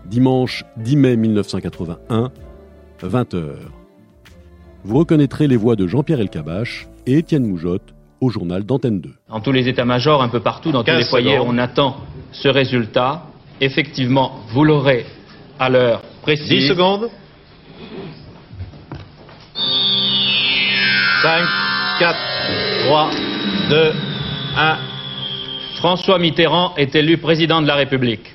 Dimanche 0.06 0.66
10 0.78 0.96
mai 0.98 1.16
1981, 1.16 2.32
20h. 3.02 3.38
Vous 4.84 4.98
reconnaîtrez 4.98 5.48
les 5.48 5.56
voix 5.56 5.76
de 5.76 5.88
Jean-Pierre 5.88 6.20
Elkabach 6.20 6.88
et 7.08 7.18
Étienne 7.20 7.48
Moujotte 7.48 7.94
au 8.20 8.30
journal 8.30 8.64
d'Antenne 8.64 9.00
2. 9.00 9.10
Dans 9.30 9.40
tous 9.40 9.52
les 9.52 9.68
états-majors, 9.68 10.22
un 10.22 10.30
peu 10.30 10.42
partout, 10.42 10.72
dans 10.72 10.84
tous 10.84 10.92
les 10.92 11.06
foyers, 11.06 11.40
on 11.40 11.58
attend 11.58 11.98
ce 12.32 12.48
résultat. 12.50 13.24
Effectivement, 13.62 14.40
vous 14.50 14.64
l'aurez 14.64 15.06
à 15.60 15.70
l'heure 15.70 16.02
précise. 16.22 16.50
10 16.50 16.68
secondes. 16.68 17.10
5, 21.22 21.46
4, 22.00 22.18
3, 22.86 23.10
2, 23.70 23.92
1. 24.58 24.78
François 25.78 26.20
Mitterrand 26.20 26.74
est 26.76 26.96
élu 26.96 27.18
président 27.18 27.62
de 27.62 27.68
la 27.68 27.76
République. 27.76 28.33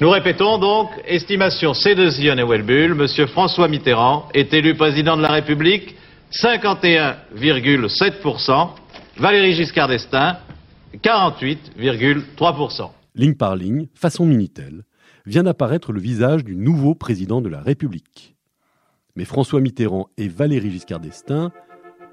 Nous 0.00 0.10
répétons 0.10 0.58
donc, 0.58 0.90
estimation 1.06 1.72
C2 1.72 2.20
et 2.20 2.44
Welbull, 2.44 2.94
Monsieur 2.94 3.26
François 3.26 3.66
Mitterrand 3.66 4.28
est 4.32 4.54
élu 4.54 4.76
président 4.76 5.16
de 5.16 5.22
la 5.22 5.32
République, 5.32 5.96
51,7%, 6.30 8.68
Valérie 9.16 9.54
Giscard 9.54 9.88
d'Estaing, 9.88 10.36
48,3%. 11.02 12.90
Ligne 13.16 13.34
par 13.34 13.56
ligne, 13.56 13.88
façon 13.96 14.24
Minitel, 14.24 14.84
vient 15.26 15.42
d'apparaître 15.42 15.90
le 15.90 15.98
visage 15.98 16.44
du 16.44 16.54
nouveau 16.54 16.94
président 16.94 17.40
de 17.40 17.48
la 17.48 17.60
République. 17.60 18.36
Mais 19.16 19.24
François 19.24 19.60
Mitterrand 19.60 20.06
et 20.16 20.28
Valérie 20.28 20.70
Giscard 20.70 21.00
d'Estaing, 21.00 21.50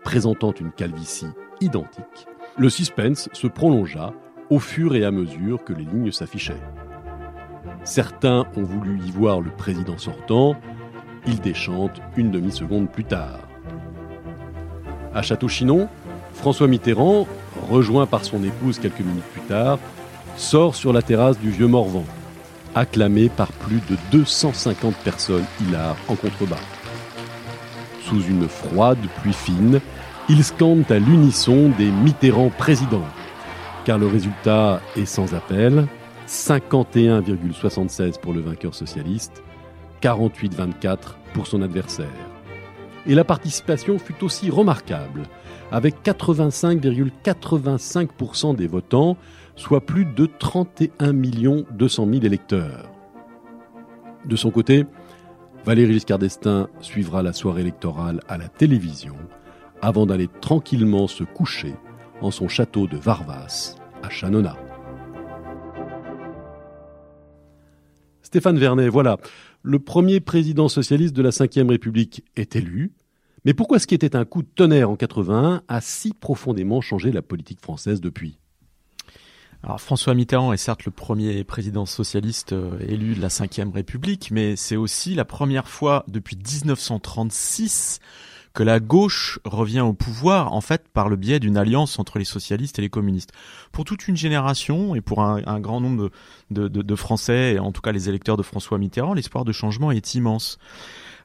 présentant 0.03 0.53
une 0.59 0.71
calvitie 0.71 1.27
identique, 1.61 2.25
le 2.57 2.71
suspense 2.71 3.29
se 3.31 3.45
prolongea 3.45 4.11
au 4.49 4.57
fur 4.57 4.95
et 4.95 5.05
à 5.05 5.11
mesure 5.11 5.63
que 5.63 5.73
les 5.73 5.85
lignes 5.85 6.11
s'affichaient. 6.11 6.63
Certains 7.85 8.47
ont 8.57 8.63
voulu 8.63 8.99
y 9.05 9.11
voir 9.11 9.41
le 9.41 9.51
président 9.51 9.99
sortant, 9.99 10.55
il 11.27 11.39
déchante 11.39 12.01
une 12.17 12.31
demi-seconde 12.31 12.89
plus 12.89 13.03
tard. 13.03 13.41
À 15.13 15.21
Château-Chinon, 15.21 15.87
François 16.33 16.67
Mitterrand, 16.67 17.27
rejoint 17.69 18.07
par 18.07 18.25
son 18.25 18.43
épouse 18.43 18.79
quelques 18.79 19.01
minutes 19.01 19.31
plus 19.31 19.41
tard, 19.41 19.77
sort 20.35 20.73
sur 20.73 20.93
la 20.93 21.03
terrasse 21.03 21.37
du 21.37 21.51
Vieux 21.51 21.67
Morvan, 21.67 22.03
acclamé 22.73 23.29
par 23.29 23.51
plus 23.51 23.81
de 23.87 23.95
250 24.11 24.95
personnes 24.95 25.45
hilares 25.61 25.95
en 26.07 26.15
contrebas. 26.15 26.57
Sous 28.01 28.21
une 28.23 28.47
froide 28.47 28.97
pluie 29.21 29.31
fine, 29.31 29.79
ils 30.27 30.43
scandent 30.43 30.91
à 30.91 30.97
l'unisson 30.97 31.71
des 31.77 31.91
Mitterrand 31.91 32.49
présidents, 32.49 33.05
car 33.85 33.99
le 33.99 34.07
résultat 34.07 34.81
est 34.97 35.05
sans 35.05 35.35
appel 35.35 35.85
51,76 36.27 38.19
pour 38.19 38.33
le 38.33 38.41
vainqueur 38.41 38.75
socialiste, 38.75 39.41
48,24 40.01 40.97
pour 41.33 41.47
son 41.47 41.61
adversaire. 41.61 42.09
Et 43.07 43.15
la 43.15 43.23
participation 43.23 43.97
fut 43.99 44.23
aussi 44.23 44.49
remarquable, 44.49 45.23
avec 45.71 45.95
85,85% 46.03 48.55
des 48.55 48.67
votants, 48.67 49.15
soit 49.55 49.81
plus 49.81 50.05
de 50.05 50.25
31 50.25 51.13
200 51.13 52.07
000 52.11 52.25
électeurs. 52.25 52.89
De 54.25 54.35
son 54.35 54.49
côté, 54.51 54.85
Valéry 55.65 55.93
Giscard 55.93 56.19
d'Estaing 56.19 56.67
suivra 56.81 57.23
la 57.23 57.33
soirée 57.33 57.61
électorale 57.61 58.19
à 58.27 58.37
la 58.37 58.47
télévision 58.47 59.15
avant 59.81 60.05
d'aller 60.05 60.29
tranquillement 60.41 61.07
se 61.07 61.23
coucher 61.23 61.73
en 62.21 62.31
son 62.31 62.47
château 62.47 62.87
de 62.87 62.97
Varvas 62.97 63.75
à 64.01 64.09
Chanona. 64.09 64.55
Stéphane 68.25 68.57
Vernet, 68.57 68.89
voilà, 68.89 69.17
le 69.61 69.77
premier 69.77 70.19
président 70.19 70.67
socialiste 70.67 71.15
de 71.15 71.21
la 71.21 71.29
Ve 71.29 71.69
République 71.69 72.23
est 72.35 72.55
élu. 72.55 72.91
Mais 73.45 73.53
pourquoi 73.53 73.77
ce 73.77 73.85
qui 73.85 73.93
était 73.93 74.15
un 74.15 74.25
coup 74.25 74.41
de 74.41 74.47
tonnerre 74.47 74.89
en 74.89 74.95
81 74.95 75.61
a 75.67 75.81
si 75.81 76.11
profondément 76.11 76.81
changé 76.81 77.11
la 77.11 77.21
politique 77.21 77.61
française 77.61 78.01
depuis? 78.01 78.39
Alors 79.61 79.79
François 79.79 80.15
Mitterrand 80.15 80.53
est 80.53 80.57
certes 80.57 80.85
le 80.85 80.91
premier 80.91 81.43
président 81.43 81.85
socialiste 81.85 82.53
euh, 82.53 82.79
élu 82.79 83.13
de 83.13 83.21
la 83.21 83.27
Ve 83.27 83.71
République, 83.71 84.31
mais 84.31 84.55
c'est 84.55 84.75
aussi 84.75 85.13
la 85.13 85.25
première 85.25 85.67
fois 85.67 86.03
depuis 86.07 86.35
1936 86.35 87.99
que 88.55 88.63
la 88.63 88.79
gauche 88.79 89.37
revient 89.43 89.81
au 89.81 89.93
pouvoir 89.93 90.53
en 90.53 90.61
fait 90.61 90.87
par 90.87 91.09
le 91.09 91.17
biais 91.17 91.39
d'une 91.39 91.57
alliance 91.57 91.99
entre 91.99 92.17
les 92.17 92.25
socialistes 92.25 92.79
et 92.79 92.81
les 92.81 92.89
communistes. 92.89 93.31
Pour 93.71 93.83
toute 93.83 94.07
une 94.07 94.17
génération 94.17 94.95
et 94.95 95.01
pour 95.01 95.21
un, 95.21 95.59
grand 95.59 95.81
nombre 95.81 96.09
de, 96.49 96.67
de, 96.67 96.95
Français, 96.95 97.55
et 97.55 97.59
en 97.59 97.71
tout 97.71 97.81
cas 97.81 97.91
les 97.91 98.09
électeurs 98.09 98.37
de 98.37 98.43
François 98.43 98.77
Mitterrand, 98.77 99.13
l'espoir 99.13 99.45
de 99.45 99.51
changement 99.51 99.91
est 99.91 100.15
immense. 100.15 100.57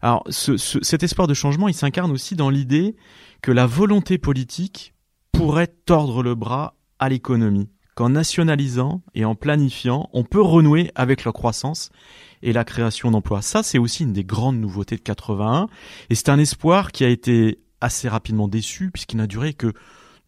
Alors 0.03 0.25
cet 0.29 1.03
espoir 1.03 1.29
de 1.29 1.35
changement, 1.35 1.69
il 1.69 1.75
s'incarne 1.75 2.11
aussi 2.11 2.35
dans 2.35 2.51
l'idée 2.51 2.97
que 3.43 3.53
la 3.53 3.67
volonté 3.67 4.19
politique 4.19 4.93
pourrait 5.33 5.69
tordre 5.69 6.23
le 6.23 6.35
bras 6.35 6.75
à 6.99 7.09
l'économie 7.09 7.71
qu'en 7.95 8.11
nationalisant 8.11 9.03
et 9.15 9.25
en 9.25 9.35
planifiant, 9.35 10.09
on 10.13 10.25
peut 10.25 10.41
renouer 10.41 10.91
avec 10.95 11.25
la 11.25 11.33
croissance 11.33 11.91
et 12.43 12.53
la 12.53 12.65
création 12.65 13.11
d'emplois. 13.11 13.43
Ça, 13.43 13.63
c'est 13.63 13.79
aussi 13.79 14.05
une 14.05 14.13
des 14.13 14.25
grandes 14.25 14.59
nouveautés 14.59 14.97
de 14.97 15.03
81, 15.03 15.69
et 16.09 16.15
c'est 16.15 16.29
un 16.29 16.39
espoir 16.39 16.93
qui 16.93 17.05
a 17.05 17.09
été 17.09 17.59
assez 17.81 18.09
rapidement 18.09 18.49
déçu 18.49 18.91
puisqu'il 18.91 19.17
n'a 19.17 19.27
duré 19.27 19.55
que 19.55 19.73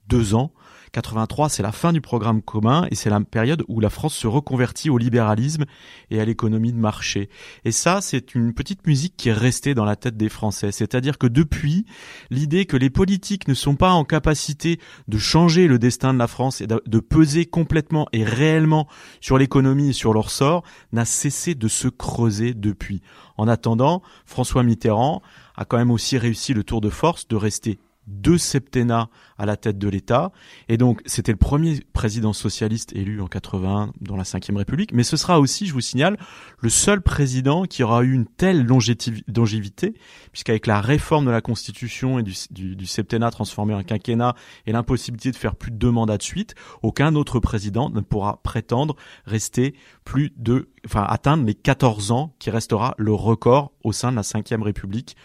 deux 0.09 0.35
ans. 0.35 0.53
83, 0.93 1.49
c'est 1.49 1.63
la 1.63 1.73
fin 1.73 1.93
du 1.93 2.03
programme 2.03 2.43
commun 2.43 2.87
et 2.91 2.95
c'est 2.95 3.09
la 3.09 3.21
période 3.21 3.65
où 3.69 3.81
la 3.81 3.89
France 3.89 4.15
se 4.15 4.27
reconvertit 4.27 4.91
au 4.91 4.99
libéralisme 4.99 5.65
et 6.11 6.21
à 6.21 6.25
l'économie 6.25 6.73
de 6.73 6.79
marché. 6.79 7.31
Et 7.65 7.73
ça, 7.73 8.01
c'est 8.03 8.35
une 8.35 8.53
petite 8.53 8.87
musique 8.87 9.15
qui 9.17 9.31
est 9.31 9.35
restée 9.35 9.75
dans 9.75 9.87
la 9.87 9.97
tête 9.97 10.19
des 10.19 10.29
Français. 10.29 10.71
C'est-à-dire 10.71 11.17
que 11.17 11.27
depuis, 11.27 11.87
l'idée 12.31 12.67
que 12.67 12.77
les 12.77 12.91
politiques 12.91 13.49
ne 13.49 13.55
sont 13.55 13.75
pas 13.75 13.93
en 13.93 14.05
capacité 14.05 14.79
de 15.09 15.19
changer 15.19 15.67
le 15.67 15.79
destin 15.79 16.13
de 16.13 16.19
la 16.19 16.27
France 16.27 16.61
et 16.61 16.67
de 16.67 16.99
peser 17.01 17.47
complètement 17.47 18.07
et 18.13 18.25
réellement 18.25 18.87
sur 19.21 19.39
l'économie 19.39 19.91
et 19.91 19.95
sur 19.95 20.13
leur 20.13 20.31
sort 20.31 20.63
n'a 20.93 21.07
cessé 21.07 21.55
de 21.55 21.69
se 21.69 21.89
creuser 21.89 22.53
depuis. 22.53 23.01
En 23.39 23.49
attendant, 23.49 24.03
François 24.27 24.63
Mitterrand 24.63 25.23
a 25.57 25.65
quand 25.65 25.79
même 25.79 25.91
aussi 25.91 26.19
réussi 26.19 26.53
le 26.53 26.65
tour 26.65 26.81
de 26.81 26.91
force 26.91 27.29
de 27.29 27.37
rester 27.37 27.79
deux 28.07 28.39
septennats 28.39 29.09
à 29.39 29.47
la 29.47 29.57
tête 29.57 29.79
de 29.79 29.89
l'État. 29.89 30.33
Et 30.69 30.77
donc, 30.77 31.03
c'était 31.07 31.33
le 31.33 31.39
premier 31.39 31.81
président 31.93 32.33
socialiste 32.33 32.95
élu 32.95 33.21
en 33.21 33.27
81 33.27 33.93
dans 34.01 34.17
la 34.17 34.23
Ve 34.23 34.57
République. 34.57 34.93
Mais 34.93 35.03
ce 35.03 35.17
sera 35.17 35.41
aussi, 35.41 35.67
je 35.67 35.73
vous 35.73 35.81
signale, 35.81 36.19
le 36.59 36.69
seul 36.69 37.01
président 37.01 37.65
qui 37.65 37.83
aura 37.83 38.03
eu 38.03 38.13
une 38.13 38.27
telle 38.27 38.65
longévité, 38.65 39.95
puisqu'avec 40.33 40.67
la 40.67 40.81
réforme 40.81 41.27
de 41.27 41.31
la 41.31 41.41
Constitution 41.41 42.19
et 42.19 42.23
du, 42.23 42.87
septennat 42.87 43.31
transformé 43.31 43.75
en 43.75 43.83
quinquennat 43.83 44.35
et 44.67 44.73
l'impossibilité 44.73 45.31
de 45.31 45.37
faire 45.37 45.55
plus 45.55 45.71
de 45.71 45.77
deux 45.77 45.91
mandats 45.91 46.19
de 46.19 46.23
suite, 46.23 46.55
aucun 46.83 47.15
autre 47.15 47.41
président 47.41 47.91
ne 47.91 48.01
pourra 48.01 48.41
prétendre 48.43 48.97
rester 49.27 49.75
plus 50.05 50.33
de, 50.37 50.69
enfin, 50.87 51.05
atteindre 51.09 51.45
les 51.45 51.55
14 51.55 52.11
ans 52.11 52.35
qui 52.39 52.51
restera 52.51 52.95
le 52.99 53.13
record 53.13 53.73
au 53.85 53.93
sein 53.93 54.11
de 54.11 54.17
la 54.17 54.23
Ve 54.23 54.63
République 54.63 55.17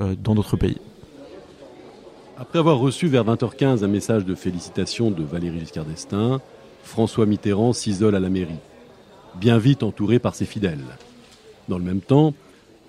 euh, 0.00 0.14
dans 0.14 0.34
notre 0.34 0.56
pays. 0.56 0.78
Après 2.38 2.58
avoir 2.58 2.78
reçu 2.78 3.06
vers 3.06 3.24
20h15 3.24 3.82
un 3.82 3.88
message 3.88 4.26
de 4.26 4.34
félicitations 4.34 5.10
de 5.10 5.22
Valéry 5.22 5.60
Giscard 5.60 5.86
d'Estaing, 5.86 6.38
François 6.82 7.24
Mitterrand 7.24 7.72
s'isole 7.72 8.14
à 8.14 8.20
la 8.20 8.28
mairie, 8.28 8.58
bien 9.36 9.56
vite 9.56 9.82
entouré 9.82 10.18
par 10.18 10.34
ses 10.34 10.44
fidèles. 10.44 10.84
Dans 11.68 11.78
le 11.78 11.84
même 11.84 12.02
temps, 12.02 12.34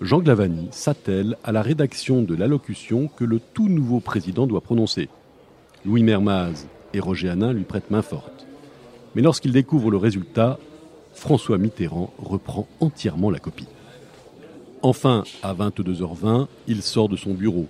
Jean 0.01 0.19
Glavani 0.19 0.67
s'attelle 0.71 1.37
à 1.45 1.53
la 1.53 1.61
rédaction 1.61 2.23
de 2.23 2.35
l'allocution 2.35 3.07
que 3.07 3.23
le 3.23 3.39
tout 3.39 3.69
nouveau 3.69 4.01
président 4.01 4.47
doit 4.47 4.59
prononcer. 4.59 5.07
Louis 5.85 6.03
Mermaz 6.03 6.67
et 6.93 6.99
Roger 6.99 7.29
Hanin 7.29 7.53
lui 7.53 7.63
prêtent 7.63 7.89
main 7.89 8.01
forte. 8.01 8.45
Mais 9.15 9.21
lorsqu'il 9.21 9.53
découvre 9.53 9.91
le 9.91 9.97
résultat, 9.97 10.59
François 11.13 11.57
Mitterrand 11.57 12.13
reprend 12.19 12.67
entièrement 12.81 13.31
la 13.31 13.39
copie. 13.39 13.67
Enfin, 14.81 15.23
à 15.41 15.53
22h20, 15.53 16.47
il 16.67 16.81
sort 16.81 17.07
de 17.07 17.15
son 17.15 17.33
bureau. 17.33 17.67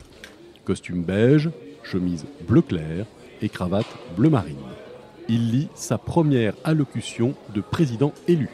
Costume 0.66 1.04
beige, 1.04 1.52
chemise 1.92 2.26
bleu 2.42 2.62
clair 2.62 3.06
et 3.42 3.50
cravate 3.50 3.88
bleu 4.16 4.30
marine. 4.30 4.58
Il 5.30 5.52
lit 5.52 5.70
sa 5.76 5.98
première 5.98 6.54
allocution 6.64 7.36
de 7.54 7.62
président 7.62 8.14
élu. 8.28 8.50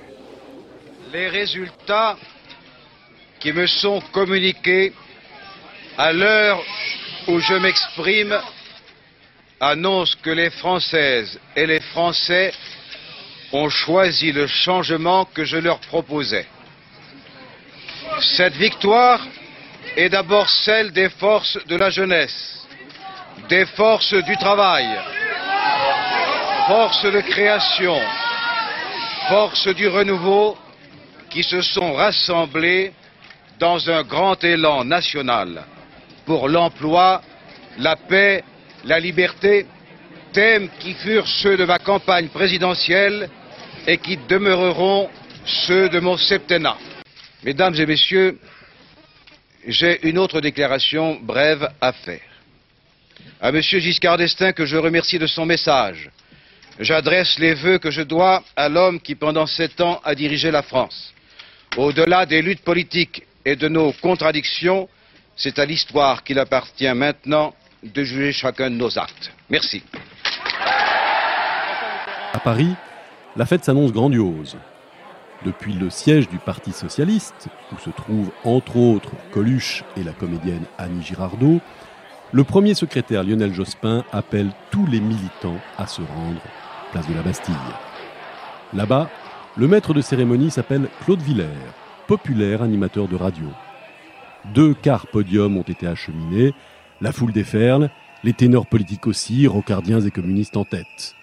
Les 1.12 1.28
résultats 1.28 2.18
qui 3.40 3.54
me 3.54 3.68
sont 3.68 4.02
communiqués 4.12 4.94
à 5.98 6.12
l'heure 6.12 6.64
où 7.28 7.40
je 7.40 7.54
m'exprime 7.54 8.36
annoncent 9.60 10.18
que 10.22 10.32
les 10.32 10.50
Françaises 10.50 11.40
et 11.56 11.68
les 11.68 11.80
Français 11.80 12.52
ont 13.52 13.70
choisi 13.70 14.32
le 14.32 14.48
changement 14.48 15.26
que 15.26 15.46
je 15.46 15.58
leur 15.58 15.80
proposais. 15.80 16.48
Cette 18.36 18.56
victoire 18.56 19.22
est 19.96 20.10
d'abord 20.10 20.50
celle 20.50 20.92
des 20.92 21.10
forces 21.10 21.60
de 21.68 21.76
la 21.76 21.90
jeunesse 21.90 22.63
des 23.50 23.66
forces 23.66 24.14
du 24.14 24.38
travail, 24.38 24.88
forces 26.68 27.04
de 27.04 27.22
création, 27.22 28.00
forces 29.28 29.68
du 29.76 29.88
renouveau 29.88 30.58
qui 31.30 31.44
se 31.44 31.62
sont 31.62 31.94
rassemblées 31.94 32.94
dans 33.60 33.90
un 33.90 34.04
grand 34.04 34.42
élan 34.44 34.86
national 34.86 35.64
pour 36.26 36.48
l'emploi, 36.48 37.22
la 37.78 37.96
paix, 37.96 38.44
la 38.86 39.00
liberté, 39.00 39.66
thèmes 40.32 40.70
qui 40.80 40.94
furent 40.94 41.28
ceux 41.28 41.58
de 41.58 41.66
ma 41.66 41.80
campagne 41.80 42.30
présidentielle 42.30 43.30
et 43.88 43.98
qui 43.98 44.18
demeureront 44.18 45.10
ceux 45.46 45.90
de 45.90 46.00
mon 46.00 46.18
septennat. 46.18 46.78
Mesdames 47.44 47.76
et 47.76 47.86
Messieurs, 47.86 48.40
j'ai 49.68 50.08
une 50.08 50.18
autre 50.18 50.40
déclaration 50.40 51.20
brève 51.22 51.70
à 51.82 51.92
faire 51.92 52.33
à 53.42 53.50
M. 53.50 53.62
Giscard 53.62 54.18
d'Estaing 54.18 54.54
que 54.54 54.66
je 54.66 54.78
remercie 54.78 55.20
de 55.20 55.28
son 55.28 55.46
message. 55.46 56.10
J'adresse 56.80 57.38
les 57.40 57.54
vœux 57.54 57.78
que 57.78 57.92
je 57.92 58.02
dois 58.02 58.44
à 58.56 58.70
l'homme 58.70 59.00
qui 59.00 59.16
pendant 59.16 59.46
sept 59.46 59.80
ans 59.82 60.02
a 60.04 60.16
dirigé 60.16 60.50
la 60.50 60.64
France. 60.64 61.14
Au-delà 61.78 62.26
des 62.26 62.42
luttes 62.42 62.64
politiques 62.64 63.24
et 63.46 63.56
de 63.56 63.68
nos 63.68 63.92
contradictions, 63.94 64.88
c'est 65.36 65.60
à 65.60 65.66
l'histoire 65.66 66.24
qu'il 66.24 66.40
appartient 66.40 66.92
maintenant 66.94 67.54
de 67.84 68.04
juger 68.04 68.32
chacun 68.32 68.70
de 68.70 68.76
nos 68.76 68.98
actes. 68.98 69.32
Merci. 69.50 69.84
À 72.34 72.40
Paris, 72.40 72.74
la 73.36 73.46
fête 73.46 73.64
s'annonce 73.64 73.92
grandiose. 73.92 74.58
Depuis 75.46 75.74
le 75.74 75.90
siège 75.90 76.30
du 76.30 76.38
Parti 76.38 76.72
socialiste, 76.72 77.50
où 77.74 77.80
se 77.80 77.90
trouvent 77.90 78.32
entre 78.44 78.78
autres 78.78 79.12
Coluche 79.32 79.84
et 79.98 80.04
la 80.04 80.14
comédienne 80.14 80.64
Annie 80.78 81.04
Girardot, 81.04 81.60
le 82.34 82.44
premier 82.44 82.74
secrétaire 82.74 83.24
Lionel 83.24 83.54
Jospin 83.54 84.04
appelle 84.12 84.52
tous 84.72 84.88
les 84.88 85.00
militants 85.00 85.60
à 85.78 85.86
se 85.86 86.02
rendre 86.02 86.42
place 86.92 87.08
de 87.08 87.14
la 87.14 87.22
Bastille. 87.22 87.54
Là-bas, 88.74 89.08
le 89.56 89.68
maître 89.68 89.94
de 89.94 90.02
cérémonie 90.02 90.50
s'appelle 90.50 90.90
Claude 91.06 91.22
Villers, 91.22 91.46
populaire 92.08 92.64
animateur 92.64 93.08
de 93.08 93.16
radio. 93.16 93.46
Deux 94.54 94.74
quarts 94.74 95.06
podiums 95.08 95.58
ont 95.58 95.62
été 95.62 95.86
acheminés, 95.86 96.56
la 97.02 97.12
foule 97.12 97.34
déferle, 97.34 97.92
les 98.24 98.34
ténors 98.34 98.66
politiques 98.66 99.06
aussi, 99.06 99.46
rocardiens 99.46 100.02
et 100.02 100.12
communistes 100.12 100.58
en 100.58 100.66
tête. 100.66 101.16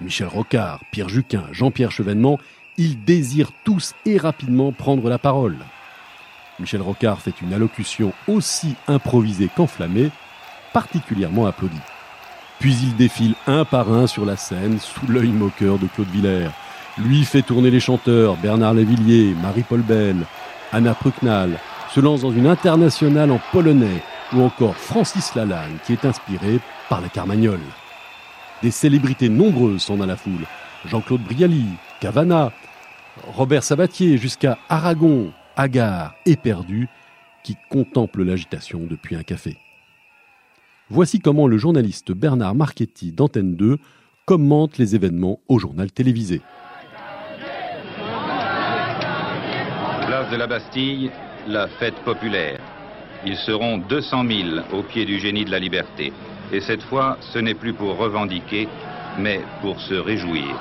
Michel 0.00 0.26
Rocard, 0.26 0.80
Pierre 0.90 1.08
Juquin, 1.08 1.44
Jean-Pierre 1.52 1.92
Chevènement, 1.92 2.40
ils 2.76 3.02
désirent 3.04 3.52
tous 3.64 3.94
et 4.04 4.18
rapidement 4.18 4.72
prendre 4.72 5.08
la 5.08 5.18
parole. 5.18 5.58
Michel 6.58 6.82
Rocard 6.82 7.20
fait 7.20 7.40
une 7.40 7.52
allocution 7.52 8.12
aussi 8.26 8.74
improvisée 8.88 9.48
qu'enflammée, 9.54 10.10
particulièrement 10.76 11.46
applaudi. 11.46 11.80
Puis 12.58 12.76
il 12.82 12.96
défile 12.96 13.34
un 13.46 13.64
par 13.64 13.90
un 13.90 14.06
sur 14.06 14.26
la 14.26 14.36
scène 14.36 14.78
sous 14.78 15.06
l'œil 15.06 15.30
moqueur 15.30 15.78
de 15.78 15.86
Claude 15.86 16.10
Villers. 16.10 16.50
Lui 16.98 17.24
fait 17.24 17.40
tourner 17.40 17.70
les 17.70 17.80
chanteurs 17.80 18.36
Bernard 18.36 18.74
Lévillier, 18.74 19.34
Marie-Paul 19.40 19.80
Bell, 19.80 20.16
Anna 20.72 20.92
Prucknal, 20.92 21.58
se 21.94 22.00
lance 22.00 22.20
dans 22.20 22.30
une 22.30 22.46
internationale 22.46 23.30
en 23.30 23.40
polonais 23.52 24.02
ou 24.34 24.42
encore 24.42 24.76
Francis 24.76 25.34
Lalanne 25.34 25.78
qui 25.86 25.94
est 25.94 26.04
inspiré 26.04 26.60
par 26.90 27.00
la 27.00 27.08
Carmagnole. 27.08 27.64
Des 28.62 28.70
célébrités 28.70 29.30
nombreuses 29.30 29.80
sont 29.80 29.96
dans 29.96 30.04
la 30.04 30.16
foule. 30.16 30.44
Jean-Claude 30.84 31.22
Brialy, 31.22 31.64
Cavana, 32.00 32.52
Robert 33.28 33.62
Sabatier 33.62 34.18
jusqu'à 34.18 34.58
Aragon, 34.68 35.32
Agar, 35.56 36.12
éperdu, 36.26 36.86
qui 37.42 37.56
contemplent 37.70 38.24
l'agitation 38.24 38.80
depuis 38.86 39.16
un 39.16 39.22
café. 39.22 39.56
Voici 40.88 41.18
comment 41.18 41.48
le 41.48 41.58
journaliste 41.58 42.12
Bernard 42.12 42.54
Marchetti 42.54 43.10
d'Antenne 43.10 43.56
2 43.56 43.76
commente 44.24 44.78
les 44.78 44.94
événements 44.94 45.40
au 45.48 45.58
journal 45.58 45.90
télévisé. 45.90 46.40
Place 50.06 50.30
de 50.30 50.36
la 50.36 50.46
Bastille, 50.46 51.10
la 51.48 51.66
fête 51.66 51.96
populaire. 52.04 52.60
Ils 53.24 53.36
seront 53.36 53.78
200 53.78 54.24
000 54.28 54.38
au 54.72 54.84
pied 54.84 55.04
du 55.04 55.18
génie 55.18 55.44
de 55.44 55.50
la 55.50 55.58
liberté. 55.58 56.12
Et 56.52 56.60
cette 56.60 56.82
fois, 56.82 57.18
ce 57.32 57.40
n'est 57.40 57.54
plus 57.54 57.72
pour 57.72 57.96
revendiquer, 57.96 58.68
mais 59.18 59.40
pour 59.62 59.80
se 59.80 59.94
réjouir. 59.94 60.54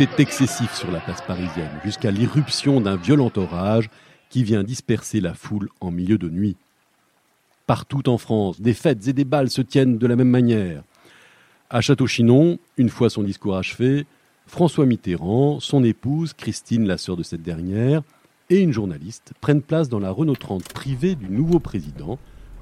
Est 0.00 0.20
excessif 0.20 0.74
sur 0.74 0.90
la 0.92 1.00
place 1.00 1.22
parisienne, 1.22 1.70
jusqu'à 1.84 2.10
l'irruption 2.10 2.80
d'un 2.80 2.96
violent 2.96 3.32
orage 3.36 3.90
qui 4.30 4.44
vient 4.44 4.62
disperser 4.62 5.20
la 5.20 5.34
foule 5.34 5.68
en 5.80 5.90
milieu 5.90 6.18
de 6.18 6.28
nuit. 6.28 6.56
Partout 7.66 8.08
en 8.08 8.16
France, 8.16 8.60
des 8.60 8.74
fêtes 8.74 9.08
et 9.08 9.12
des 9.12 9.24
balles 9.24 9.50
se 9.50 9.60
tiennent 9.60 9.98
de 9.98 10.06
la 10.06 10.14
même 10.14 10.28
manière. 10.28 10.82
À 11.68 11.80
Château-Chinon, 11.80 12.58
une 12.76 12.90
fois 12.90 13.10
son 13.10 13.24
discours 13.24 13.56
achevé, 13.56 14.06
François 14.46 14.86
Mitterrand, 14.86 15.58
son 15.60 15.82
épouse, 15.82 16.32
Christine, 16.32 16.86
la 16.86 16.96
sœur 16.96 17.16
de 17.16 17.22
cette 17.22 17.42
dernière, 17.42 18.02
et 18.50 18.60
une 18.60 18.72
journaliste 18.72 19.32
prennent 19.40 19.62
place 19.62 19.88
dans 19.88 19.98
la 19.98 20.10
Renault 20.10 20.36
30 20.36 20.72
privée 20.72 21.16
du 21.16 21.28
nouveau 21.28 21.58
président, 21.58 22.18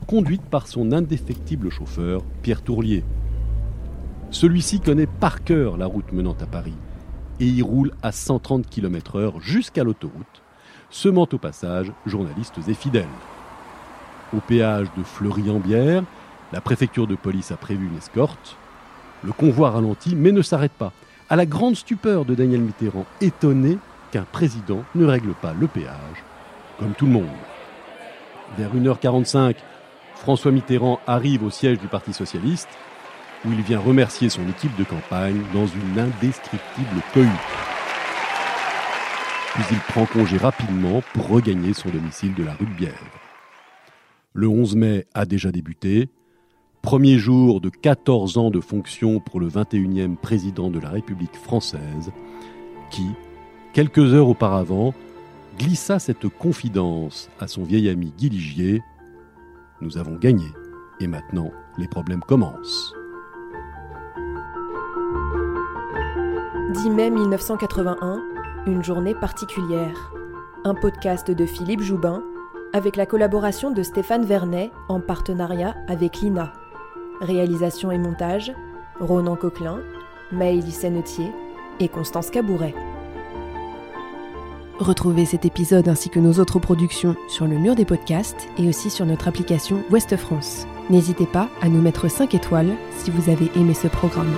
conduite 0.07 0.43
par 0.43 0.67
son 0.67 0.91
indéfectible 0.91 1.71
chauffeur, 1.71 2.23
Pierre 2.43 2.63
Tourlier. 2.63 3.05
Celui-ci 4.31 4.81
connaît 4.81 5.07
par 5.07 5.45
cœur 5.45 5.77
la 5.77 5.87
route 5.87 6.13
menant 6.13 6.37
à 6.41 6.47
Paris 6.47 6.75
et 7.41 7.47
y 7.47 7.63
roule 7.63 7.93
à 8.03 8.13
130 8.13 8.69
km/h 8.69 9.41
jusqu'à 9.41 9.85
l'autoroute, 9.85 10.43
semant 10.91 11.29
au 11.33 11.39
passage 11.39 11.93
journalistes 12.07 12.59
et 12.69 12.75
fidèles. 12.75 13.07
Au 14.35 14.41
péage 14.41 14.89
de 14.97 15.03
Fleury-en-Bière, 15.03 16.03
la 16.53 16.61
préfecture 16.61 17.07
de 17.07 17.15
police 17.15 17.53
a 17.53 17.57
prévu 17.57 17.87
une 17.87 17.99
escorte. 17.99 18.57
Le 19.25 19.33
convoi 19.33 19.71
ralentit 19.71 20.17
mais 20.17 20.33
ne 20.33 20.43
s'arrête 20.43 20.73
pas, 20.73 20.93
à 21.29 21.37
la 21.37 21.47
grande 21.47 21.77
stupeur 21.77 22.25
de 22.25 22.35
Daniel 22.35 22.61
Mitterrand, 22.61 23.07
étonné 23.21 23.79
qu'un 24.13 24.25
président 24.31 24.85
ne 24.95 25.05
règle 25.05 25.35
pas 25.35 25.53
le 25.53 25.67
péage, 25.67 26.25
comme 26.79 26.93
tout 26.93 27.07
le 27.07 27.13
monde. 27.13 27.27
Vers 28.57 28.75
1h45, 28.75 29.57
François 30.15 30.53
Mitterrand 30.53 31.01
arrive 31.07 31.43
au 31.43 31.51
siège 31.51 31.79
du 31.79 31.89
Parti 31.89 32.13
socialiste, 32.13 32.69
où 33.47 33.53
il 33.53 33.63
vient 33.63 33.79
remercier 33.79 34.29
son 34.29 34.49
équipe 34.49 34.77
de 34.77 34.85
campagne 34.85 35.41
dans 35.53 35.67
une 35.67 35.99
indescriptible 35.99 37.03
cohue. 37.15 37.29
Puis 39.55 39.65
il 39.71 39.79
prend 39.79 40.07
congé 40.07 40.37
rapidement 40.37 41.03
pour 41.15 41.29
regagner 41.29 41.73
son 41.73 41.89
domicile 41.89 42.35
de 42.35 42.45
la 42.45 42.55
rue 42.55 42.67
de 42.67 42.75
Bièvre. 42.75 42.95
Le 44.35 44.49
11 44.49 44.77
mai 44.77 45.07
a 45.15 45.25
déjà 45.25 45.51
débuté, 45.51 46.11
premier 46.83 47.19
jour 47.19 47.61
de 47.61 47.71
14 47.71 48.37
ans 48.37 48.51
de 48.51 48.61
fonction 48.61 49.19
pour 49.19 49.41
le 49.41 49.49
21e 49.49 50.17
président 50.17 50.71
de 50.71 50.79
la 50.79 50.91
République 50.91 51.37
française, 51.37 52.13
qui, 52.91 53.07
quelques 53.73 54.13
heures 54.13 54.29
auparavant, 54.29 54.93
glissa 55.59 55.99
cette 55.99 56.29
confidence 56.29 57.31
à 57.41 57.49
son 57.49 57.65
vieil 57.65 57.89
ami 57.89 58.13
Guy 58.17 58.29
Ligier 58.29 58.83
Nous 59.81 59.97
avons 59.97 60.17
gagné, 60.17 60.47
et 61.01 61.07
maintenant 61.07 61.51
les 61.79 61.89
problèmes 61.89 62.21
commencent. 62.21 62.96
10 66.83 66.91
mai 66.91 67.09
1981, 67.09 68.21
une 68.67 68.85
journée 68.85 69.15
particulière. 69.15 70.13
Un 70.65 70.75
podcast 70.75 71.31
de 71.31 71.47
Philippe 71.47 71.81
Joubin 71.81 72.23
avec 72.75 72.97
la 72.97 73.07
collaboration 73.07 73.71
de 73.71 73.83
Stéphane 73.83 74.27
Vernet 74.27 74.71
en 74.91 75.01
partenariat 75.01 75.75
avec 75.89 76.21
l'INA. 76.21 76.53
Réalisation 77.23 77.91
et 77.91 77.99
montage 77.99 78.53
Ronan 79.01 79.37
Coquelin, 79.37 79.81
Maëlys 80.33 80.73
Sennetier 80.73 81.33
et 81.81 81.89
Constance 81.89 82.29
Cabouret. 82.29 82.75
Retrouvez 84.79 85.25
cet 85.25 85.47
épisode 85.47 85.89
ainsi 85.89 86.11
que 86.11 86.21
nos 86.21 86.35
autres 86.41 86.59
productions 86.59 87.17
sur 87.29 87.47
le 87.47 87.57
mur 87.57 87.75
des 87.75 87.87
podcasts 87.87 88.49
et 88.59 88.69
aussi 88.69 88.91
sur 88.91 89.07
notre 89.07 89.29
application 89.29 89.83
Ouest 89.91 90.15
France. 90.19 90.67
N'hésitez 90.91 91.27
pas 91.27 91.49
à 91.63 91.71
nous 91.71 91.81
mettre 91.81 92.09
5 92.09 92.35
étoiles 92.35 92.75
si 92.99 93.11
vous 93.11 93.31
avez 93.31 93.51
aimé 93.57 93.73
ce 93.73 93.89
programme. 93.89 94.35